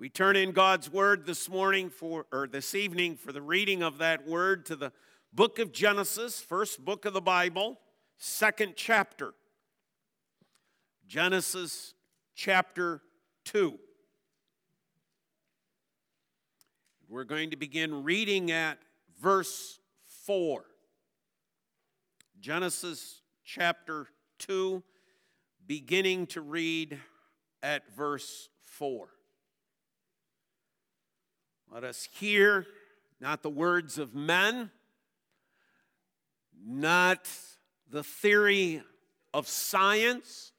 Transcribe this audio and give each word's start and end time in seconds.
We 0.00 0.08
turn 0.08 0.36
in 0.36 0.52
God's 0.52 0.88
word 0.88 1.26
this 1.26 1.48
morning 1.48 1.90
for 1.90 2.26
or 2.30 2.46
this 2.46 2.72
evening 2.72 3.16
for 3.16 3.32
the 3.32 3.42
reading 3.42 3.82
of 3.82 3.98
that 3.98 4.28
word 4.28 4.64
to 4.66 4.76
the 4.76 4.92
book 5.32 5.58
of 5.58 5.72
Genesis, 5.72 6.40
first 6.40 6.84
book 6.84 7.04
of 7.04 7.14
the 7.14 7.20
Bible, 7.20 7.80
second 8.16 8.74
chapter. 8.76 9.34
Genesis 11.08 11.94
chapter 12.36 13.02
2. 13.46 13.76
We're 17.08 17.24
going 17.24 17.50
to 17.50 17.56
begin 17.56 18.04
reading 18.04 18.52
at 18.52 18.78
verse 19.20 19.80
4. 20.26 20.64
Genesis 22.38 23.22
chapter 23.44 24.06
2, 24.38 24.80
beginning 25.66 26.28
to 26.28 26.40
read 26.40 27.00
at 27.64 27.82
verse 27.96 28.48
4. 28.62 29.08
Let 31.72 31.84
us 31.84 32.08
hear 32.12 32.66
not 33.20 33.42
the 33.42 33.50
words 33.50 33.98
of 33.98 34.14
men, 34.14 34.70
not 36.64 37.28
the 37.90 38.02
theory 38.02 38.82
of 39.34 39.46
science, 39.48 40.52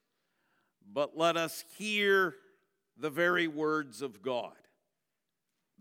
but 0.92 1.18
let 1.18 1.36
us 1.36 1.64
hear 1.78 2.36
the 2.98 3.10
very 3.10 3.48
words 3.48 4.02
of 4.02 4.22
God. 4.22 4.54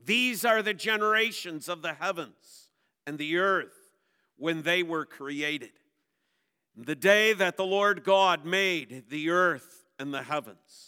These 0.02 0.44
are 0.44 0.62
the 0.62 0.74
generations 0.74 1.68
of 1.68 1.82
the 1.82 1.94
heavens 1.94 2.70
and 3.06 3.18
the 3.18 3.38
earth 3.38 3.76
when 4.36 4.62
they 4.62 4.82
were 4.82 5.04
created. 5.04 5.72
The 6.76 6.94
day 6.94 7.32
that 7.34 7.56
the 7.56 7.66
Lord 7.66 8.04
God 8.04 8.44
made 8.44 9.04
the 9.10 9.30
earth 9.30 9.84
and 9.98 10.14
the 10.14 10.22
heavens 10.22 10.87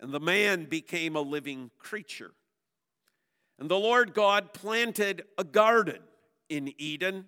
and 0.00 0.12
the 0.12 0.20
man 0.20 0.64
became 0.64 1.16
a 1.16 1.20
living 1.20 1.70
creature. 1.78 2.32
And 3.58 3.68
the 3.68 3.78
Lord 3.78 4.14
God 4.14 4.52
planted 4.52 5.24
a 5.36 5.44
garden 5.44 6.00
in 6.48 6.72
Eden 6.78 7.26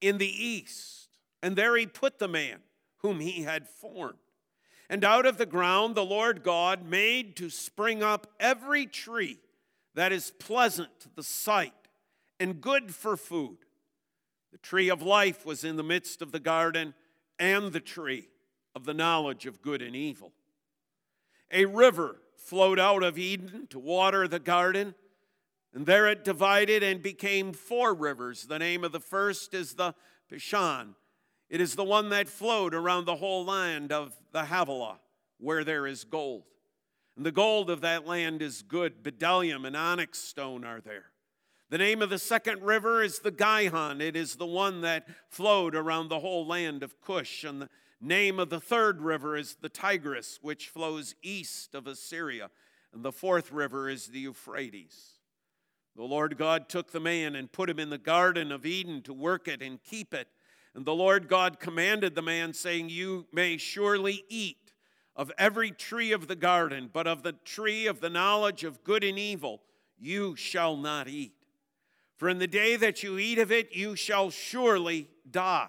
in 0.00 0.18
the 0.18 0.44
east, 0.44 1.08
and 1.42 1.56
there 1.56 1.76
he 1.76 1.86
put 1.86 2.18
the 2.18 2.28
man 2.28 2.60
whom 2.98 3.20
he 3.20 3.42
had 3.42 3.68
formed. 3.68 4.18
And 4.88 5.04
out 5.04 5.26
of 5.26 5.38
the 5.38 5.46
ground 5.46 5.94
the 5.94 6.04
Lord 6.04 6.42
God 6.42 6.84
made 6.84 7.36
to 7.36 7.50
spring 7.50 8.02
up 8.02 8.26
every 8.40 8.86
tree 8.86 9.38
that 9.94 10.12
is 10.12 10.32
pleasant 10.38 10.88
to 11.00 11.08
the 11.14 11.22
sight 11.22 11.72
and 12.38 12.60
good 12.60 12.94
for 12.94 13.16
food. 13.16 13.58
The 14.52 14.58
tree 14.58 14.88
of 14.88 15.02
life 15.02 15.44
was 15.44 15.62
in 15.62 15.76
the 15.76 15.82
midst 15.82 16.22
of 16.22 16.32
the 16.32 16.40
garden, 16.40 16.94
and 17.38 17.72
the 17.72 17.80
tree 17.80 18.28
of 18.74 18.84
the 18.84 18.94
knowledge 18.94 19.46
of 19.46 19.62
good 19.62 19.80
and 19.82 19.94
evil. 19.94 20.32
A 21.50 21.64
river 21.64 22.16
flowed 22.36 22.78
out 22.78 23.02
of 23.02 23.18
Eden 23.18 23.66
to 23.70 23.78
water 23.78 24.26
the 24.26 24.38
garden, 24.38 24.94
and 25.72 25.86
there 25.86 26.08
it 26.08 26.24
divided 26.24 26.82
and 26.82 27.02
became 27.02 27.52
four 27.52 27.94
rivers. 27.94 28.44
The 28.44 28.58
name 28.58 28.84
of 28.84 28.92
the 28.92 29.00
first 29.00 29.54
is 29.54 29.74
the 29.74 29.94
Pishon. 30.30 30.94
It 31.48 31.60
is 31.60 31.74
the 31.74 31.84
one 31.84 32.10
that 32.10 32.28
flowed 32.28 32.74
around 32.74 33.04
the 33.04 33.16
whole 33.16 33.44
land 33.44 33.92
of 33.92 34.16
the 34.32 34.44
Havilah, 34.44 35.00
where 35.38 35.64
there 35.64 35.86
is 35.86 36.04
gold. 36.04 36.44
And 37.16 37.26
the 37.26 37.32
gold 37.32 37.70
of 37.70 37.80
that 37.80 38.06
land 38.06 38.40
is 38.40 38.62
good. 38.62 39.02
Bdellium 39.02 39.66
and 39.66 39.76
onyx 39.76 40.18
stone 40.18 40.64
are 40.64 40.80
there. 40.80 41.06
The 41.68 41.78
name 41.78 42.02
of 42.02 42.10
the 42.10 42.18
second 42.18 42.62
river 42.62 43.02
is 43.02 43.20
the 43.20 43.30
Gihon. 43.30 44.00
It 44.00 44.16
is 44.16 44.36
the 44.36 44.46
one 44.46 44.80
that 44.80 45.06
flowed 45.28 45.74
around 45.74 46.08
the 46.08 46.20
whole 46.20 46.46
land 46.46 46.82
of 46.82 47.00
Cush. 47.00 47.44
And 47.44 47.62
the 47.62 47.68
name 48.00 48.38
of 48.38 48.50
the 48.50 48.60
third 48.60 49.00
river 49.00 49.36
is 49.36 49.56
the 49.60 49.68
Tigris, 49.68 50.38
which 50.42 50.68
flows 50.68 51.14
east 51.22 51.74
of 51.74 51.86
Assyria. 51.86 52.50
And 52.92 53.04
the 53.04 53.12
fourth 53.12 53.52
river 53.52 53.88
is 53.88 54.08
the 54.08 54.20
Euphrates. 54.20 55.18
The 55.96 56.02
Lord 56.02 56.36
God 56.38 56.68
took 56.68 56.92
the 56.92 57.00
man 57.00 57.36
and 57.36 57.52
put 57.52 57.70
him 57.70 57.78
in 57.78 57.90
the 57.90 57.98
Garden 57.98 58.50
of 58.52 58.64
Eden 58.64 59.02
to 59.02 59.12
work 59.12 59.48
it 59.48 59.62
and 59.62 59.82
keep 59.82 60.14
it. 60.14 60.28
And 60.74 60.84
the 60.84 60.94
Lord 60.94 61.28
God 61.28 61.60
commanded 61.60 62.14
the 62.14 62.22
man, 62.22 62.52
saying, 62.52 62.88
You 62.88 63.26
may 63.32 63.56
surely 63.56 64.24
eat 64.28 64.72
of 65.16 65.32
every 65.36 65.70
tree 65.70 66.12
of 66.12 66.28
the 66.28 66.36
garden, 66.36 66.88
but 66.92 67.06
of 67.06 67.22
the 67.22 67.32
tree 67.32 67.86
of 67.86 68.00
the 68.00 68.10
knowledge 68.10 68.64
of 68.64 68.84
good 68.84 69.04
and 69.04 69.18
evil 69.18 69.60
you 69.98 70.34
shall 70.36 70.76
not 70.76 71.08
eat. 71.08 71.34
For 72.16 72.28
in 72.28 72.38
the 72.38 72.46
day 72.46 72.76
that 72.76 73.02
you 73.02 73.18
eat 73.18 73.38
of 73.38 73.50
it, 73.50 73.74
you 73.74 73.96
shall 73.96 74.30
surely 74.30 75.08
die. 75.30 75.68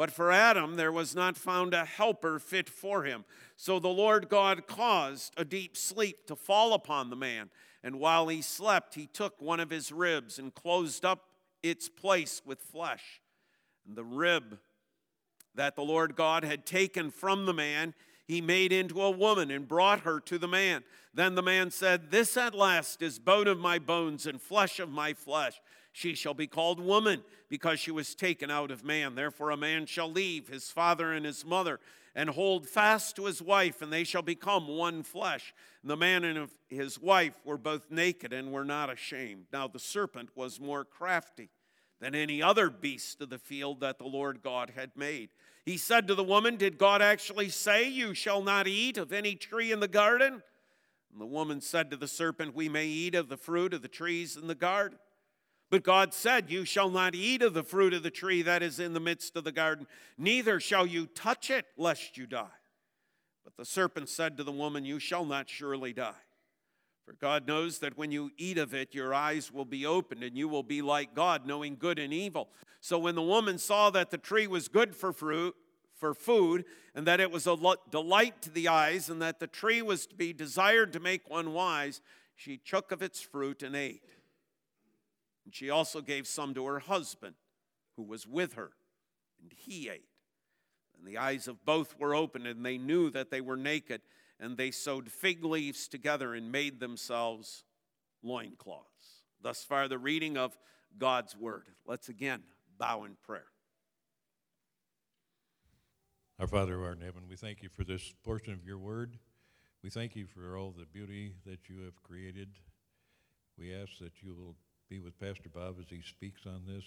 But 0.00 0.10
for 0.10 0.32
Adam 0.32 0.76
there 0.76 0.90
was 0.90 1.14
not 1.14 1.36
found 1.36 1.74
a 1.74 1.84
helper 1.84 2.38
fit 2.38 2.70
for 2.70 3.04
him. 3.04 3.26
So 3.58 3.78
the 3.78 3.88
Lord 3.88 4.30
God 4.30 4.66
caused 4.66 5.34
a 5.36 5.44
deep 5.44 5.76
sleep 5.76 6.26
to 6.28 6.34
fall 6.34 6.72
upon 6.72 7.10
the 7.10 7.16
man. 7.16 7.50
And 7.84 8.00
while 8.00 8.28
he 8.28 8.40
slept, 8.40 8.94
he 8.94 9.04
took 9.04 9.42
one 9.42 9.60
of 9.60 9.68
his 9.68 9.92
ribs 9.92 10.38
and 10.38 10.54
closed 10.54 11.04
up 11.04 11.26
its 11.62 11.90
place 11.90 12.40
with 12.46 12.62
flesh. 12.62 13.20
And 13.86 13.94
the 13.94 14.02
rib 14.02 14.58
that 15.54 15.76
the 15.76 15.84
Lord 15.84 16.16
God 16.16 16.44
had 16.44 16.64
taken 16.64 17.10
from 17.10 17.44
the 17.44 17.52
man, 17.52 17.92
he 18.26 18.40
made 18.40 18.72
into 18.72 19.02
a 19.02 19.10
woman 19.10 19.50
and 19.50 19.68
brought 19.68 20.00
her 20.00 20.18
to 20.20 20.38
the 20.38 20.48
man. 20.48 20.82
Then 21.12 21.34
the 21.34 21.42
man 21.42 21.70
said, 21.70 22.10
This 22.10 22.38
at 22.38 22.54
last 22.54 23.02
is 23.02 23.18
bone 23.18 23.48
of 23.48 23.58
my 23.58 23.78
bones 23.78 24.26
and 24.26 24.40
flesh 24.40 24.80
of 24.80 24.88
my 24.88 25.12
flesh. 25.12 25.60
She 25.92 26.14
shall 26.14 26.34
be 26.34 26.46
called 26.46 26.80
woman 26.80 27.22
because 27.48 27.80
she 27.80 27.90
was 27.90 28.14
taken 28.14 28.50
out 28.50 28.70
of 28.70 28.84
man. 28.84 29.14
Therefore, 29.14 29.50
a 29.50 29.56
man 29.56 29.86
shall 29.86 30.10
leave 30.10 30.48
his 30.48 30.70
father 30.70 31.12
and 31.12 31.26
his 31.26 31.44
mother 31.44 31.80
and 32.14 32.30
hold 32.30 32.68
fast 32.68 33.16
to 33.16 33.26
his 33.26 33.40
wife, 33.40 33.82
and 33.82 33.92
they 33.92 34.04
shall 34.04 34.22
become 34.22 34.66
one 34.66 35.02
flesh. 35.02 35.54
And 35.82 35.90
the 35.90 35.96
man 35.96 36.24
and 36.24 36.48
his 36.68 36.98
wife 37.00 37.40
were 37.44 37.58
both 37.58 37.90
naked 37.90 38.32
and 38.32 38.52
were 38.52 38.64
not 38.64 38.90
ashamed. 38.90 39.46
Now, 39.52 39.68
the 39.68 39.78
serpent 39.78 40.30
was 40.34 40.60
more 40.60 40.84
crafty 40.84 41.50
than 42.00 42.14
any 42.14 42.42
other 42.42 42.70
beast 42.70 43.20
of 43.20 43.30
the 43.30 43.38
field 43.38 43.80
that 43.80 43.98
the 43.98 44.06
Lord 44.06 44.42
God 44.42 44.72
had 44.74 44.90
made. 44.96 45.30
He 45.64 45.76
said 45.76 46.08
to 46.08 46.14
the 46.14 46.24
woman, 46.24 46.56
Did 46.56 46.78
God 46.78 47.02
actually 47.02 47.48
say, 47.50 47.88
You 47.88 48.14
shall 48.14 48.42
not 48.42 48.66
eat 48.66 48.96
of 48.96 49.12
any 49.12 49.34
tree 49.34 49.70
in 49.70 49.80
the 49.80 49.88
garden? 49.88 50.42
And 51.12 51.20
the 51.20 51.26
woman 51.26 51.60
said 51.60 51.90
to 51.90 51.96
the 51.96 52.08
serpent, 52.08 52.54
We 52.54 52.68
may 52.68 52.86
eat 52.86 53.14
of 53.14 53.28
the 53.28 53.36
fruit 53.36 53.74
of 53.74 53.82
the 53.82 53.88
trees 53.88 54.36
in 54.36 54.46
the 54.46 54.54
garden. 54.54 54.98
But 55.70 55.84
God 55.84 56.12
said, 56.12 56.50
You 56.50 56.64
shall 56.64 56.90
not 56.90 57.14
eat 57.14 57.42
of 57.42 57.54
the 57.54 57.62
fruit 57.62 57.94
of 57.94 58.02
the 58.02 58.10
tree 58.10 58.42
that 58.42 58.62
is 58.62 58.80
in 58.80 58.92
the 58.92 59.00
midst 59.00 59.36
of 59.36 59.44
the 59.44 59.52
garden, 59.52 59.86
neither 60.18 60.58
shall 60.58 60.86
you 60.86 61.06
touch 61.06 61.48
it, 61.48 61.66
lest 61.76 62.18
you 62.18 62.26
die. 62.26 62.48
But 63.44 63.56
the 63.56 63.64
serpent 63.64 64.08
said 64.08 64.36
to 64.36 64.44
the 64.44 64.52
woman, 64.52 64.84
You 64.84 64.98
shall 64.98 65.24
not 65.24 65.48
surely 65.48 65.92
die. 65.92 66.12
For 67.06 67.12
God 67.14 67.46
knows 67.46 67.78
that 67.78 67.96
when 67.96 68.10
you 68.10 68.30
eat 68.36 68.58
of 68.58 68.74
it, 68.74 68.94
your 68.94 69.14
eyes 69.14 69.52
will 69.52 69.64
be 69.64 69.86
opened, 69.86 70.22
and 70.22 70.36
you 70.36 70.48
will 70.48 70.62
be 70.62 70.82
like 70.82 71.14
God, 71.14 71.46
knowing 71.46 71.76
good 71.76 71.98
and 71.98 72.12
evil. 72.12 72.48
So 72.80 72.98
when 72.98 73.14
the 73.14 73.22
woman 73.22 73.58
saw 73.58 73.90
that 73.90 74.10
the 74.10 74.18
tree 74.18 74.46
was 74.46 74.68
good 74.68 74.94
for 74.94 75.12
fruit, 75.12 75.54
for 75.96 76.14
food, 76.14 76.64
and 76.94 77.06
that 77.06 77.20
it 77.20 77.30
was 77.30 77.46
a 77.46 77.56
delight 77.90 78.42
to 78.42 78.50
the 78.50 78.68
eyes, 78.68 79.08
and 79.08 79.20
that 79.22 79.38
the 79.38 79.46
tree 79.46 79.82
was 79.82 80.06
to 80.06 80.14
be 80.14 80.32
desired 80.32 80.92
to 80.92 81.00
make 81.00 81.28
one 81.28 81.52
wise, 81.52 82.00
she 82.34 82.56
took 82.56 82.90
of 82.90 83.02
its 83.02 83.20
fruit 83.20 83.62
and 83.62 83.76
ate. 83.76 84.02
And 85.44 85.54
she 85.54 85.70
also 85.70 86.00
gave 86.00 86.26
some 86.26 86.54
to 86.54 86.66
her 86.66 86.80
husband, 86.80 87.34
who 87.96 88.02
was 88.02 88.26
with 88.26 88.54
her, 88.54 88.72
and 89.40 89.52
he 89.52 89.88
ate. 89.88 90.08
And 90.96 91.06
the 91.06 91.18
eyes 91.18 91.48
of 91.48 91.64
both 91.64 91.98
were 91.98 92.14
opened, 92.14 92.46
and 92.46 92.64
they 92.64 92.78
knew 92.78 93.10
that 93.10 93.30
they 93.30 93.40
were 93.40 93.56
naked, 93.56 94.02
and 94.38 94.56
they 94.56 94.70
sewed 94.70 95.10
fig 95.10 95.44
leaves 95.44 95.88
together 95.88 96.34
and 96.34 96.52
made 96.52 96.80
themselves 96.80 97.64
loincloths. 98.22 99.24
Thus 99.42 99.64
far, 99.64 99.88
the 99.88 99.98
reading 99.98 100.36
of 100.36 100.56
God's 100.98 101.36
word. 101.36 101.68
Let's 101.86 102.08
again 102.08 102.42
bow 102.78 103.04
in 103.04 103.16
prayer. 103.22 103.46
Our 106.38 106.46
Father 106.46 106.74
who 106.74 106.84
art 106.84 106.98
in 106.98 107.04
heaven, 107.04 107.22
we 107.28 107.36
thank 107.36 107.62
you 107.62 107.68
for 107.68 107.84
this 107.84 108.14
portion 108.24 108.54
of 108.54 108.64
your 108.64 108.78
word. 108.78 109.18
We 109.82 109.90
thank 109.90 110.16
you 110.16 110.26
for 110.26 110.56
all 110.56 110.74
the 110.76 110.86
beauty 110.86 111.34
that 111.46 111.68
you 111.68 111.84
have 111.84 112.02
created. 112.02 112.48
We 113.58 113.74
ask 113.74 113.98
that 114.00 114.22
you 114.22 114.34
will 114.34 114.56
be 114.90 114.98
with 114.98 115.16
Pastor 115.20 115.48
Bob 115.48 115.76
as 115.78 115.88
he 115.88 116.02
speaks 116.02 116.46
on 116.46 116.62
this. 116.66 116.82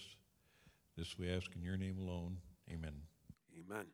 This 0.97 1.17
we 1.17 1.31
ask 1.31 1.49
in 1.55 1.61
your 1.61 1.77
name 1.77 1.97
alone. 1.97 2.35
Amen. 2.69 2.91
Amen. 3.57 3.85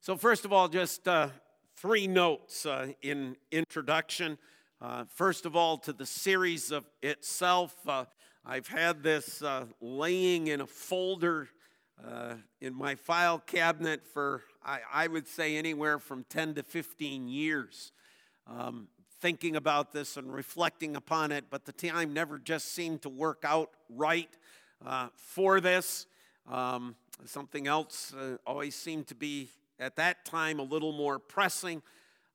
So, 0.00 0.16
first 0.16 0.46
of 0.46 0.52
all, 0.52 0.66
just 0.66 1.06
uh, 1.06 1.28
three 1.76 2.06
notes 2.06 2.64
uh, 2.64 2.92
in 3.02 3.36
introduction. 3.52 4.38
Uh, 4.80 5.04
first 5.14 5.44
of 5.44 5.54
all, 5.54 5.76
to 5.76 5.92
the 5.92 6.06
series 6.06 6.72
of 6.72 6.86
itself, 7.02 7.74
uh, 7.86 8.06
I've 8.46 8.68
had 8.68 9.02
this 9.02 9.42
uh, 9.42 9.66
laying 9.78 10.46
in 10.46 10.62
a 10.62 10.66
folder 10.66 11.50
uh, 12.02 12.36
in 12.62 12.74
my 12.74 12.94
file 12.94 13.40
cabinet 13.40 14.06
for, 14.06 14.40
I, 14.64 14.78
I, 14.90 15.06
would 15.06 15.28
say, 15.28 15.58
anywhere 15.58 15.98
from 15.98 16.24
10 16.30 16.54
to 16.54 16.62
15 16.62 17.28
years. 17.28 17.92
Um, 18.46 18.88
thinking 19.24 19.56
about 19.56 19.90
this 19.90 20.18
and 20.18 20.34
reflecting 20.34 20.96
upon 20.96 21.32
it, 21.32 21.46
but 21.48 21.64
the 21.64 21.72
time 21.72 22.12
never 22.12 22.38
just 22.38 22.74
seemed 22.74 23.00
to 23.00 23.08
work 23.08 23.42
out 23.42 23.70
right 23.88 24.28
uh, 24.84 25.08
for 25.16 25.62
this. 25.62 26.04
Um, 26.46 26.94
something 27.24 27.66
else 27.66 28.12
uh, 28.12 28.36
always 28.46 28.74
seemed 28.74 29.06
to 29.06 29.14
be, 29.14 29.48
at 29.80 29.96
that 29.96 30.26
time, 30.26 30.58
a 30.58 30.62
little 30.62 30.92
more 30.92 31.18
pressing. 31.18 31.80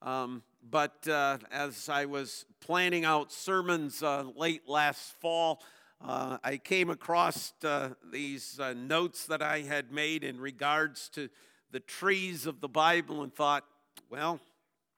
Um, 0.02 0.42
but 0.68 1.08
uh, 1.08 1.38
as 1.52 1.90
I 1.90 2.06
was 2.06 2.46
planning 2.60 3.06
out 3.06 3.32
sermons 3.32 4.02
uh, 4.02 4.24
late 4.36 4.68
last 4.68 5.14
fall, 5.22 5.62
uh, 6.04 6.40
I 6.44 6.58
came 6.58 6.90
across 6.90 7.54
uh, 7.64 7.90
these 8.12 8.60
notes 8.76 9.28
that 9.28 9.44
I 9.44 9.60
had 9.60 9.92
made 9.92 10.24
in 10.24 10.40
regards 10.40 11.08
to 11.10 11.30
the 11.70 11.82
trees 11.82 12.48
of 12.48 12.62
the 12.62 12.68
Bible 12.68 13.22
and 13.22 13.32
thought, 13.32 13.64
well, 14.10 14.40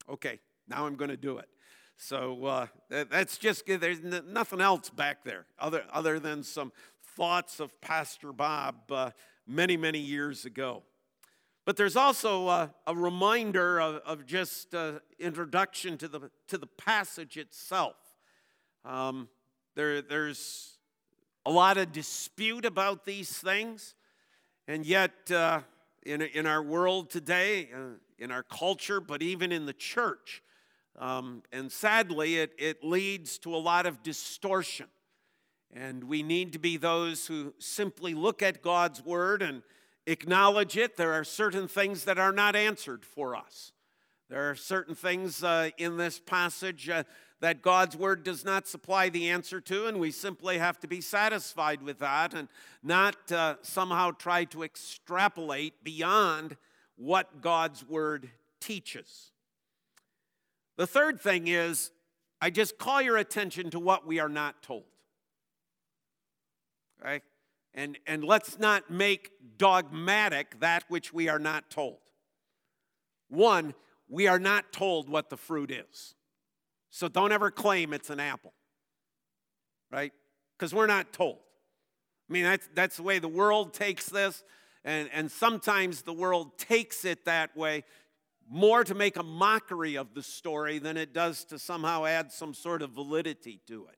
okay, 0.07 0.39
now 0.69 0.87
I'm 0.87 0.95
going 0.95 1.11
to 1.11 1.17
do 1.17 1.37
it. 1.37 1.49
So 2.03 2.45
uh, 2.45 2.65
that's 2.89 3.37
just, 3.37 3.67
there's 3.67 4.01
nothing 4.01 4.59
else 4.59 4.89
back 4.89 5.23
there 5.23 5.45
other, 5.59 5.83
other 5.93 6.19
than 6.19 6.41
some 6.41 6.71
thoughts 7.15 7.59
of 7.59 7.79
Pastor 7.79 8.33
Bob 8.33 8.91
uh, 8.91 9.11
many, 9.45 9.77
many 9.77 9.99
years 9.99 10.43
ago. 10.43 10.81
But 11.63 11.77
there's 11.77 11.95
also 11.95 12.47
a, 12.47 12.73
a 12.87 12.95
reminder 12.95 13.79
of, 13.79 14.01
of 14.03 14.25
just 14.25 14.73
uh, 14.73 14.93
introduction 15.19 15.95
to 15.99 16.07
the, 16.07 16.31
to 16.47 16.57
the 16.57 16.65
passage 16.65 17.37
itself. 17.37 17.97
Um, 18.83 19.29
there, 19.75 20.01
there's 20.01 20.79
a 21.45 21.51
lot 21.51 21.77
of 21.77 21.91
dispute 21.91 22.65
about 22.65 23.05
these 23.05 23.29
things, 23.29 23.93
and 24.67 24.87
yet 24.87 25.29
uh, 25.29 25.61
in, 26.03 26.23
in 26.23 26.47
our 26.47 26.63
world 26.63 27.11
today, 27.11 27.69
uh, 27.71 27.97
in 28.17 28.31
our 28.31 28.43
culture, 28.43 28.99
but 28.99 29.21
even 29.21 29.51
in 29.51 29.67
the 29.67 29.73
church, 29.73 30.41
um, 30.99 31.43
and 31.51 31.71
sadly, 31.71 32.37
it, 32.37 32.53
it 32.57 32.83
leads 32.83 33.37
to 33.39 33.55
a 33.55 33.57
lot 33.57 33.85
of 33.85 34.03
distortion. 34.03 34.87
And 35.73 36.03
we 36.03 36.21
need 36.21 36.53
to 36.53 36.59
be 36.59 36.77
those 36.77 37.27
who 37.27 37.53
simply 37.59 38.13
look 38.13 38.41
at 38.41 38.61
God's 38.61 39.03
word 39.03 39.41
and 39.41 39.63
acknowledge 40.05 40.77
it. 40.77 40.97
There 40.97 41.13
are 41.13 41.23
certain 41.23 41.67
things 41.67 42.03
that 42.05 42.19
are 42.19 42.33
not 42.33 42.55
answered 42.55 43.05
for 43.05 43.35
us. 43.35 43.71
There 44.29 44.49
are 44.49 44.55
certain 44.55 44.95
things 44.95 45.43
uh, 45.43 45.69
in 45.77 45.97
this 45.97 46.19
passage 46.19 46.89
uh, 46.89 47.03
that 47.41 47.61
God's 47.61 47.97
word 47.97 48.23
does 48.23 48.45
not 48.45 48.67
supply 48.67 49.09
the 49.09 49.29
answer 49.29 49.59
to, 49.61 49.87
and 49.87 49.99
we 49.99 50.11
simply 50.11 50.57
have 50.57 50.79
to 50.81 50.87
be 50.87 51.01
satisfied 51.01 51.81
with 51.81 51.99
that 51.99 52.33
and 52.33 52.47
not 52.83 53.31
uh, 53.31 53.55
somehow 53.61 54.11
try 54.11 54.45
to 54.45 54.63
extrapolate 54.63 55.83
beyond 55.83 56.55
what 56.95 57.41
God's 57.41 57.85
word 57.85 58.29
teaches. 58.59 59.31
The 60.77 60.87
third 60.87 61.19
thing 61.21 61.47
is, 61.47 61.91
I 62.41 62.49
just 62.49 62.77
call 62.77 63.01
your 63.01 63.17
attention 63.17 63.69
to 63.71 63.79
what 63.79 64.07
we 64.07 64.19
are 64.19 64.29
not 64.29 64.61
told. 64.63 64.85
Right? 67.03 67.23
And, 67.73 67.97
and 68.05 68.23
let's 68.23 68.59
not 68.59 68.89
make 68.89 69.31
dogmatic 69.57 70.59
that 70.59 70.83
which 70.87 71.13
we 71.13 71.29
are 71.29 71.39
not 71.39 71.69
told. 71.69 71.97
One, 73.29 73.73
we 74.09 74.27
are 74.27 74.39
not 74.39 74.73
told 74.73 75.07
what 75.07 75.29
the 75.29 75.37
fruit 75.37 75.71
is. 75.71 76.15
So 76.89 77.07
don't 77.07 77.31
ever 77.31 77.49
claim 77.49 77.93
it's 77.93 78.09
an 78.09 78.19
apple, 78.19 78.53
right? 79.89 80.11
Because 80.57 80.73
we're 80.73 80.87
not 80.87 81.13
told. 81.13 81.37
I 82.29 82.33
mean, 82.33 82.43
that's, 82.43 82.69
that's 82.75 82.97
the 82.97 83.03
way 83.03 83.19
the 83.19 83.29
world 83.29 83.73
takes 83.73 84.07
this, 84.07 84.43
and, 84.83 85.09
and 85.13 85.31
sometimes 85.31 86.01
the 86.01 86.13
world 86.13 86.57
takes 86.57 87.05
it 87.05 87.23
that 87.25 87.55
way 87.55 87.85
more 88.53 88.83
to 88.83 88.93
make 88.93 89.15
a 89.15 89.23
mockery 89.23 89.95
of 89.95 90.13
the 90.13 90.21
story 90.21 90.77
than 90.77 90.97
it 90.97 91.13
does 91.13 91.45
to 91.45 91.57
somehow 91.57 92.05
add 92.05 92.33
some 92.33 92.53
sort 92.53 92.81
of 92.81 92.89
validity 92.91 93.61
to 93.65 93.85
it. 93.85 93.97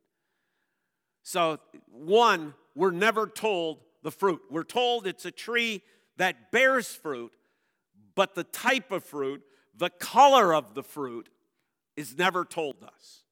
So, 1.24 1.58
one, 1.90 2.54
we're 2.76 2.92
never 2.92 3.26
told 3.26 3.80
the 4.04 4.12
fruit. 4.12 4.42
We're 4.52 4.64
told 4.64 5.08
it's 5.08 5.26
a 5.26 5.32
tree 5.32 5.82
that 6.18 6.52
bears 6.52 6.88
fruit, 6.88 7.32
but 8.14 8.36
the 8.36 8.44
type 8.44 8.92
of 8.92 9.04
fruit, 9.04 9.42
the 9.76 9.90
color 9.90 10.54
of 10.54 10.76
the 10.76 10.84
fruit, 10.84 11.30
is 11.96 12.16
never 12.16 12.46
told 12.46 12.84
us. 12.84 13.24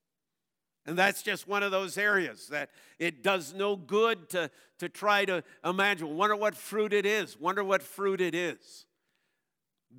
And 0.88 0.98
that's 0.98 1.22
just 1.22 1.48
one 1.48 1.62
of 1.62 1.70
those 1.70 2.00
areas 2.00 2.48
that 2.48 2.72
it 2.98 3.22
does 3.22 3.54
no 3.54 3.76
good 3.76 4.28
to, 4.32 4.50
to 4.80 4.90
try 4.90 5.26
to 5.26 5.44
imagine. 5.64 6.18
Wonder 6.18 6.36
what 6.36 6.56
fruit 6.56 6.94
it 6.94 7.06
is. 7.06 7.40
Wonder 7.40 7.64
what 7.64 7.84
fruit 7.84 8.20
it 8.22 8.34
is. 8.34 8.88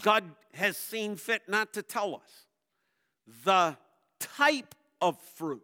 God 0.00 0.24
has 0.54 0.76
seen 0.76 1.16
fit 1.16 1.42
not 1.48 1.72
to 1.74 1.82
tell 1.82 2.14
us 2.14 2.46
the 3.44 3.76
type 4.18 4.74
of 5.00 5.18
fruit, 5.34 5.62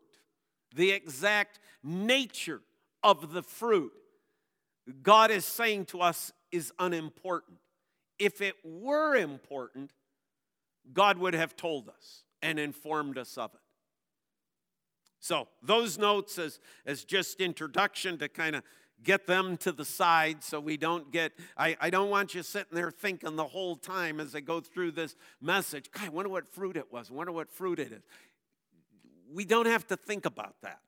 the 0.75 0.91
exact 0.91 1.61
nature 1.83 2.61
of 3.03 3.33
the 3.33 3.43
fruit, 3.43 3.93
God 5.03 5.31
is 5.31 5.45
saying 5.45 5.87
to 5.87 6.01
us 6.01 6.33
is 6.51 6.73
unimportant. 6.79 7.59
If 8.19 8.41
it 8.41 8.57
were 8.65 9.15
important, 9.15 9.93
God 10.93 11.19
would 11.19 11.35
have 11.35 11.57
told 11.57 11.89
us 11.89 12.25
and 12.43 12.59
informed 12.59 13.19
us 13.19 13.37
of 13.37 13.53
it. 13.55 13.61
So, 15.21 15.49
those 15.63 15.99
notes 15.99 16.39
as, 16.39 16.61
as 16.87 17.05
just 17.05 17.41
introduction 17.41 18.19
to 18.19 18.29
kind 18.29 18.57
of 18.57 18.63
get 19.03 19.27
them 19.27 19.57
to 19.59 19.73
the 19.73 19.85
side 19.85 20.43
so 20.43 20.61
we 20.61 20.77
don't 20.77 21.13
get, 21.13 21.33
I, 21.57 21.77
I 21.81 21.91
don't 21.91 22.11
want 22.11 22.35
you 22.35 22.43
sitting 22.43 22.75
there 22.75 22.91
thinking 22.91 23.37
the 23.37 23.47
whole 23.47 23.77
time 23.77 24.21
as 24.21 24.35
I 24.35 24.41
go 24.41 24.61
through 24.61 24.93
this 24.93 25.17
message, 25.41 25.91
God, 25.93 26.07
I 26.07 26.09
wonder 26.09 26.31
what 26.31 26.47
fruit 26.47 26.77
it 26.77 26.93
was, 26.93 27.11
I 27.11 27.15
wonder 27.15 27.33
what 27.33 27.51
fruit 27.51 27.79
it 27.79 27.93
is. 27.93 28.03
We 29.33 29.45
don't 29.45 29.67
have 29.67 29.87
to 29.89 29.97
think 29.97 30.27
about 30.27 30.57
that. 30.63 30.81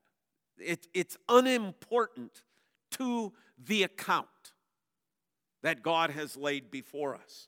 It, 0.57 0.87
it's 0.93 1.17
unimportant 1.29 2.41
to 2.91 3.33
the 3.63 3.83
account 3.83 4.27
that 5.63 5.83
God 5.83 6.09
has 6.09 6.35
laid 6.35 6.71
before 6.71 7.15
us. 7.15 7.47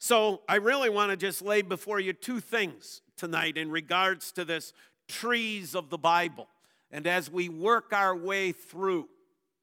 So, 0.00 0.42
I 0.48 0.56
really 0.56 0.90
want 0.90 1.10
to 1.10 1.16
just 1.16 1.42
lay 1.42 1.60
before 1.60 1.98
you 1.98 2.12
two 2.12 2.38
things 2.38 3.02
tonight 3.16 3.56
in 3.56 3.68
regards 3.70 4.30
to 4.32 4.44
this 4.44 4.72
trees 5.08 5.74
of 5.74 5.90
the 5.90 5.98
Bible. 5.98 6.46
And 6.90 7.06
as 7.06 7.30
we 7.30 7.48
work 7.48 7.92
our 7.92 8.16
way 8.16 8.52
through, 8.52 9.08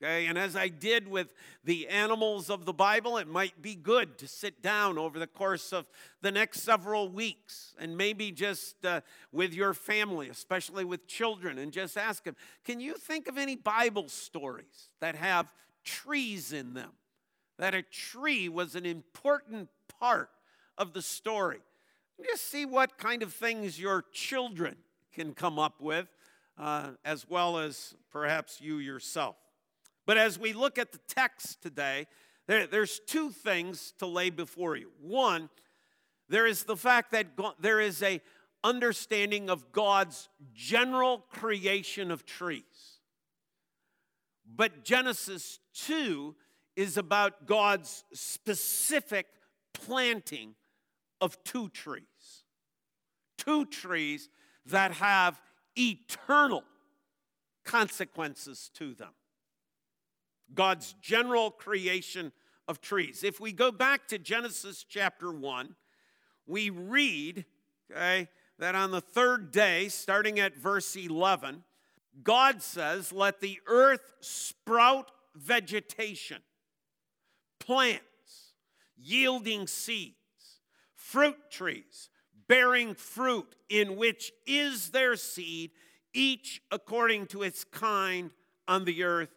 Okay, 0.03 0.25
and 0.25 0.37
as 0.37 0.57
I 0.57 0.67
did 0.67 1.07
with 1.07 1.33
the 1.63 1.87
animals 1.87 2.49
of 2.49 2.65
the 2.65 2.73
Bible, 2.73 3.17
it 3.17 3.29
might 3.29 3.61
be 3.61 3.75
good 3.75 4.17
to 4.17 4.27
sit 4.27 4.61
down 4.61 4.97
over 4.97 5.17
the 5.17 5.27
course 5.27 5.71
of 5.71 5.87
the 6.21 6.33
next 6.33 6.63
several 6.63 7.07
weeks 7.07 7.73
and 7.79 7.95
maybe 7.95 8.29
just 8.31 8.85
uh, 8.85 8.99
with 9.31 9.53
your 9.53 9.73
family, 9.73 10.27
especially 10.27 10.83
with 10.83 11.07
children, 11.07 11.57
and 11.57 11.71
just 11.71 11.97
ask 11.97 12.25
them 12.25 12.35
Can 12.65 12.81
you 12.81 12.95
think 12.95 13.29
of 13.29 13.37
any 13.37 13.55
Bible 13.55 14.09
stories 14.09 14.89
that 14.99 15.15
have 15.15 15.53
trees 15.85 16.51
in 16.51 16.73
them? 16.73 16.91
That 17.57 17.73
a 17.73 17.81
tree 17.81 18.49
was 18.49 18.75
an 18.75 18.85
important 18.85 19.69
part 19.97 20.29
of 20.77 20.91
the 20.91 21.01
story. 21.01 21.61
Just 22.21 22.51
see 22.51 22.65
what 22.65 22.97
kind 22.97 23.23
of 23.23 23.33
things 23.33 23.79
your 23.79 24.03
children 24.11 24.75
can 25.13 25.33
come 25.33 25.57
up 25.57 25.79
with, 25.79 26.07
uh, 26.57 26.91
as 27.05 27.29
well 27.29 27.57
as 27.57 27.95
perhaps 28.11 28.59
you 28.59 28.77
yourself. 28.79 29.37
But 30.05 30.17
as 30.17 30.37
we 30.37 30.53
look 30.53 30.77
at 30.77 30.91
the 30.91 30.99
text 31.07 31.61
today, 31.61 32.07
there, 32.47 32.67
there's 32.67 32.99
two 32.99 33.31
things 33.31 33.93
to 33.99 34.05
lay 34.05 34.29
before 34.29 34.75
you. 34.75 34.91
One, 35.01 35.49
there 36.29 36.45
is 36.45 36.63
the 36.63 36.77
fact 36.77 37.11
that 37.11 37.35
God, 37.35 37.55
there 37.59 37.79
is 37.79 38.01
a 38.03 38.21
understanding 38.63 39.49
of 39.49 39.71
God's 39.71 40.29
general 40.53 41.19
creation 41.29 42.09
of 42.11 42.25
trees. 42.25 42.99
But 44.55 44.83
Genesis 44.83 45.59
2 45.73 46.35
is 46.75 46.97
about 46.97 47.45
God's 47.45 48.03
specific 48.13 49.27
planting 49.73 50.55
of 51.21 51.41
two 51.43 51.69
trees. 51.69 52.03
Two 53.37 53.65
trees 53.65 54.29
that 54.65 54.93
have 54.93 55.39
eternal 55.77 56.63
consequences 57.63 58.71
to 58.75 58.93
them. 58.93 59.13
God's 60.53 60.95
general 61.01 61.51
creation 61.51 62.31
of 62.67 62.81
trees. 62.81 63.23
If 63.23 63.39
we 63.39 63.51
go 63.51 63.71
back 63.71 64.07
to 64.09 64.17
Genesis 64.17 64.85
chapter 64.87 65.31
1, 65.31 65.75
we 66.47 66.69
read, 66.69 67.45
okay, 67.91 68.29
that 68.59 68.75
on 68.75 68.91
the 68.91 69.01
third 69.01 69.51
day, 69.51 69.89
starting 69.89 70.39
at 70.39 70.55
verse 70.55 70.95
11, 70.95 71.63
God 72.23 72.61
says, 72.61 73.11
Let 73.11 73.41
the 73.41 73.59
earth 73.67 74.13
sprout 74.21 75.11
vegetation, 75.35 76.41
plants 77.59 78.01
yielding 78.97 79.67
seeds, 79.67 80.15
fruit 80.95 81.37
trees 81.49 82.09
bearing 82.47 82.95
fruit, 82.95 83.55
in 83.69 83.95
which 83.95 84.31
is 84.45 84.89
their 84.89 85.15
seed, 85.15 85.71
each 86.13 86.61
according 86.71 87.27
to 87.27 87.43
its 87.43 87.63
kind 87.63 88.31
on 88.67 88.85
the 88.85 89.03
earth. 89.03 89.29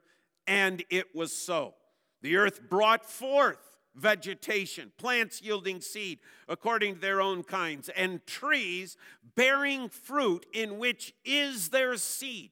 And 0.48 0.82
it 0.90 1.14
was 1.14 1.32
so. 1.32 1.74
The 2.22 2.36
earth 2.36 2.68
brought 2.68 3.04
forth 3.04 3.58
vegetation, 3.94 4.92
plants 4.96 5.42
yielding 5.42 5.80
seed 5.80 6.18
according 6.48 6.94
to 6.94 7.00
their 7.00 7.20
own 7.20 7.44
kinds, 7.44 7.90
and 7.90 8.24
trees 8.26 8.96
bearing 9.36 9.88
fruit 9.88 10.46
in 10.52 10.78
which 10.78 11.14
is 11.24 11.68
their 11.68 11.96
seed, 11.96 12.50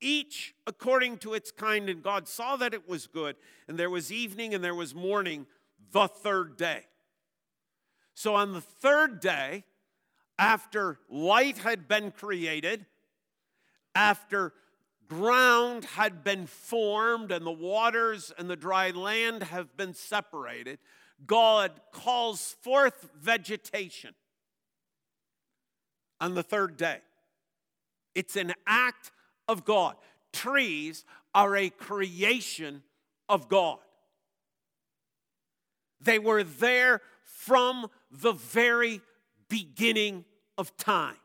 each 0.00 0.54
according 0.66 1.18
to 1.18 1.34
its 1.34 1.52
kind. 1.52 1.88
And 1.88 2.02
God 2.02 2.26
saw 2.26 2.56
that 2.56 2.74
it 2.74 2.88
was 2.88 3.06
good, 3.06 3.36
and 3.68 3.78
there 3.78 3.90
was 3.90 4.10
evening 4.10 4.52
and 4.52 4.64
there 4.64 4.74
was 4.74 4.94
morning 4.94 5.46
the 5.92 6.08
third 6.08 6.56
day. 6.56 6.82
So 8.14 8.34
on 8.34 8.54
the 8.54 8.60
third 8.60 9.20
day, 9.20 9.64
after 10.38 10.98
light 11.08 11.58
had 11.58 11.86
been 11.86 12.10
created, 12.10 12.86
after 13.94 14.52
ground 15.08 15.84
had 15.84 16.22
been 16.24 16.46
formed 16.46 17.32
and 17.32 17.46
the 17.46 17.50
waters 17.50 18.32
and 18.38 18.48
the 18.48 18.56
dry 18.56 18.90
land 18.90 19.44
have 19.44 19.76
been 19.76 19.94
separated, 19.94 20.78
God 21.26 21.72
calls 21.92 22.56
forth 22.62 23.08
vegetation 23.18 24.14
on 26.20 26.34
the 26.34 26.42
third 26.42 26.76
day. 26.76 26.98
It's 28.14 28.36
an 28.36 28.54
act 28.66 29.12
of 29.48 29.64
God. 29.64 29.96
Trees 30.32 31.04
are 31.34 31.56
a 31.56 31.70
creation 31.70 32.82
of 33.28 33.48
God. 33.48 33.78
They 36.00 36.18
were 36.18 36.42
there 36.42 37.00
from 37.24 37.88
the 38.10 38.32
very 38.32 39.00
beginning 39.48 40.24
of 40.58 40.76
time. 40.76 41.16